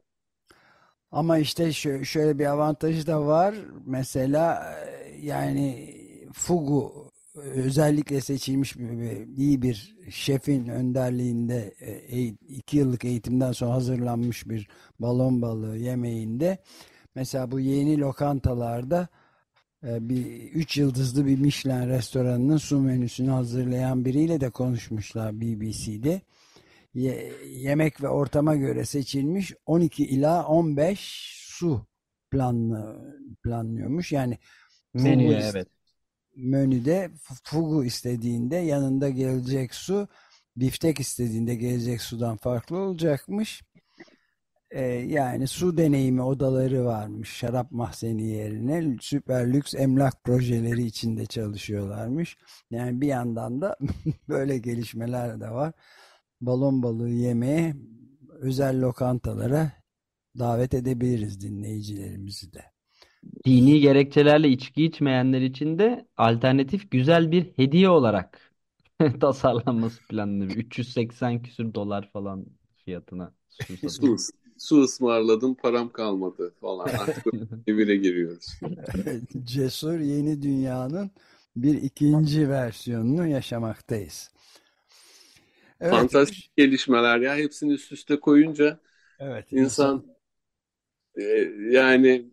Ama 1.12 1.38
işte 1.38 1.72
şöyle 2.04 2.40
bir 2.40 2.46
avantajı 2.46 3.08
da 3.08 3.26
var. 3.26 3.56
Mesela 3.86 4.76
e, 4.86 5.18
yani 5.22 5.96
Fugu 6.34 7.12
özellikle 7.36 8.22
seçilmiş 8.22 8.80
bir, 8.80 9.38
iyi 9.38 9.62
bir 9.62 9.96
şefin 10.10 10.68
önderliğinde 10.68 11.74
e, 12.10 12.22
iki 12.50 12.78
yıllık 12.78 13.06
eğitimden 13.06 13.52
sonra 13.52 13.74
hazırlanmış 13.74 14.50
bir 14.50 14.68
balon 15.00 15.42
balığı 15.42 15.78
yemeğinde 15.78 16.58
mesela 17.16 17.52
bu 17.52 17.60
yeni 17.60 18.00
lokantalarda 18.00 19.08
bir 19.84 20.52
üç 20.52 20.78
yıldızlı 20.78 21.26
bir 21.26 21.40
Michelin 21.40 21.90
restoranının 21.90 22.58
su 22.58 22.80
menüsünü 22.80 23.30
hazırlayan 23.30 24.06
biriyle 24.06 24.42
de 24.42 24.50
konuşmuşlar 24.50 25.42
BBC'de. 25.42 26.22
Ye, 26.94 27.32
yemek 27.50 28.04
ve 28.04 28.08
ortama 28.08 28.56
göre 28.56 28.86
seçilmiş 28.86 29.54
12 29.66 30.06
ila 30.06 30.46
15 30.48 31.00
su 31.48 31.86
planlı, 32.32 33.16
planlıyormuş. 33.44 34.12
Yani 34.12 34.38
menüye 34.94 35.40
evet 35.52 35.68
menüde 36.36 37.12
fugu 37.44 37.86
istediğinde 37.86 38.56
yanında 38.56 39.10
gelecek 39.10 39.76
su 39.76 40.08
biftek 40.58 41.00
istediğinde 41.00 41.56
gelecek 41.56 42.02
sudan 42.02 42.38
farklı 42.38 42.78
olacakmış. 42.78 43.62
Ee, 44.72 44.84
yani 44.86 45.48
su 45.48 45.78
deneyimi 45.78 46.22
odaları 46.22 46.86
varmış 46.86 47.30
şarap 47.30 47.72
mahzeni 47.72 48.28
yerine 48.28 48.98
süper 49.02 49.54
lüks 49.54 49.76
emlak 49.76 50.24
projeleri 50.24 50.84
içinde 50.86 51.26
çalışıyorlarmış. 51.26 52.38
Yani 52.72 53.02
bir 53.02 53.08
yandan 53.08 53.62
da 53.62 53.78
böyle 54.30 54.58
gelişmeler 54.58 55.42
de 55.42 55.50
var. 55.50 55.74
Balon 56.42 56.84
balığı 56.84 57.10
yemeye 57.10 57.76
özel 58.40 58.82
lokantalara 58.82 59.72
davet 60.40 60.74
edebiliriz 60.74 61.42
dinleyicilerimizi 61.42 62.54
de 62.54 62.62
dini 63.46 63.80
gerekçelerle 63.80 64.50
içki 64.50 64.86
içmeyenler 64.86 65.42
için 65.42 65.80
de 65.80 66.08
alternatif 66.18 66.92
güzel 66.92 67.32
bir 67.32 67.52
hediye 67.56 67.90
olarak 67.90 68.54
tasarlanması 69.22 70.08
planlanıyor. 70.08 70.52
380 70.52 71.42
küsür 71.42 71.74
dolar 71.74 72.10
falan 72.14 72.46
fiyatına 72.86 73.34
su 73.88 74.18
Su, 74.62 74.82
ısmarladım 74.82 75.56
param 75.56 75.92
kalmadı 75.92 76.54
falan. 76.62 76.86
Artık 76.86 77.26
evine 77.68 77.96
giriyoruz. 77.96 78.46
Cesur 79.44 80.00
yeni 80.00 80.42
dünyanın 80.42 81.12
bir 81.56 81.82
ikinci 81.82 82.50
versiyonunu 82.50 83.28
yaşamaktayız. 83.28 84.32
Evet. 85.80 85.92
Fantastik 85.92 86.52
gelişmeler 86.58 87.20
ya. 87.20 87.36
Hepsini 87.36 87.74
üst 87.74 87.92
üste 87.92 88.20
koyunca 88.20 88.80
Evet. 89.20 89.48
insan 89.52 90.06
e, 91.16 91.24
yani 91.72 92.26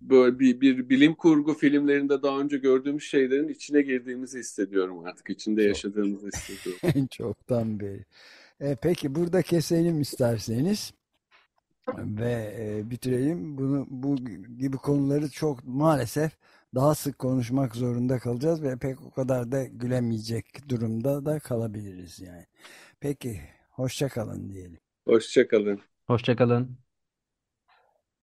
böyle 0.00 0.38
bir, 0.38 0.60
bir 0.60 0.88
bilim 0.88 1.14
kurgu 1.14 1.54
filmlerinde 1.54 2.22
daha 2.22 2.40
önce 2.40 2.58
gördüğümüz 2.58 3.02
şeylerin 3.04 3.48
içine 3.48 3.82
girdiğimizi 3.82 4.38
hissediyorum 4.38 4.98
artık. 5.04 5.30
İçinde 5.30 5.60
Çok. 5.60 5.68
yaşadığımızı 5.68 6.26
hissediyorum. 6.26 6.80
Çoktan 7.10 7.80
beri. 7.80 8.04
E, 8.60 8.76
peki 8.82 9.14
burada 9.14 9.42
keselim 9.42 10.00
isterseniz 10.00 10.92
ve 11.98 12.54
e, 12.58 12.90
bitirelim. 12.90 13.58
Bunu 13.58 13.86
bu 13.90 14.16
gibi 14.58 14.76
konuları 14.76 15.30
çok 15.30 15.64
maalesef 15.64 16.32
daha 16.74 16.94
sık 16.94 17.18
konuşmak 17.18 17.76
zorunda 17.76 18.18
kalacağız 18.18 18.62
ve 18.62 18.78
pek 18.78 19.02
o 19.02 19.10
kadar 19.10 19.52
da 19.52 19.64
gülemeyecek 19.64 20.68
durumda 20.68 21.24
da 21.24 21.38
kalabiliriz 21.38 22.20
yani. 22.20 22.46
Peki 23.00 23.40
hoşça 23.70 24.08
kalın 24.08 24.50
diyelim. 24.50 24.78
Hoşça 25.06 25.48
kalın. 25.48 25.80
Hoşça 26.06 26.36
kalın. 26.36 26.78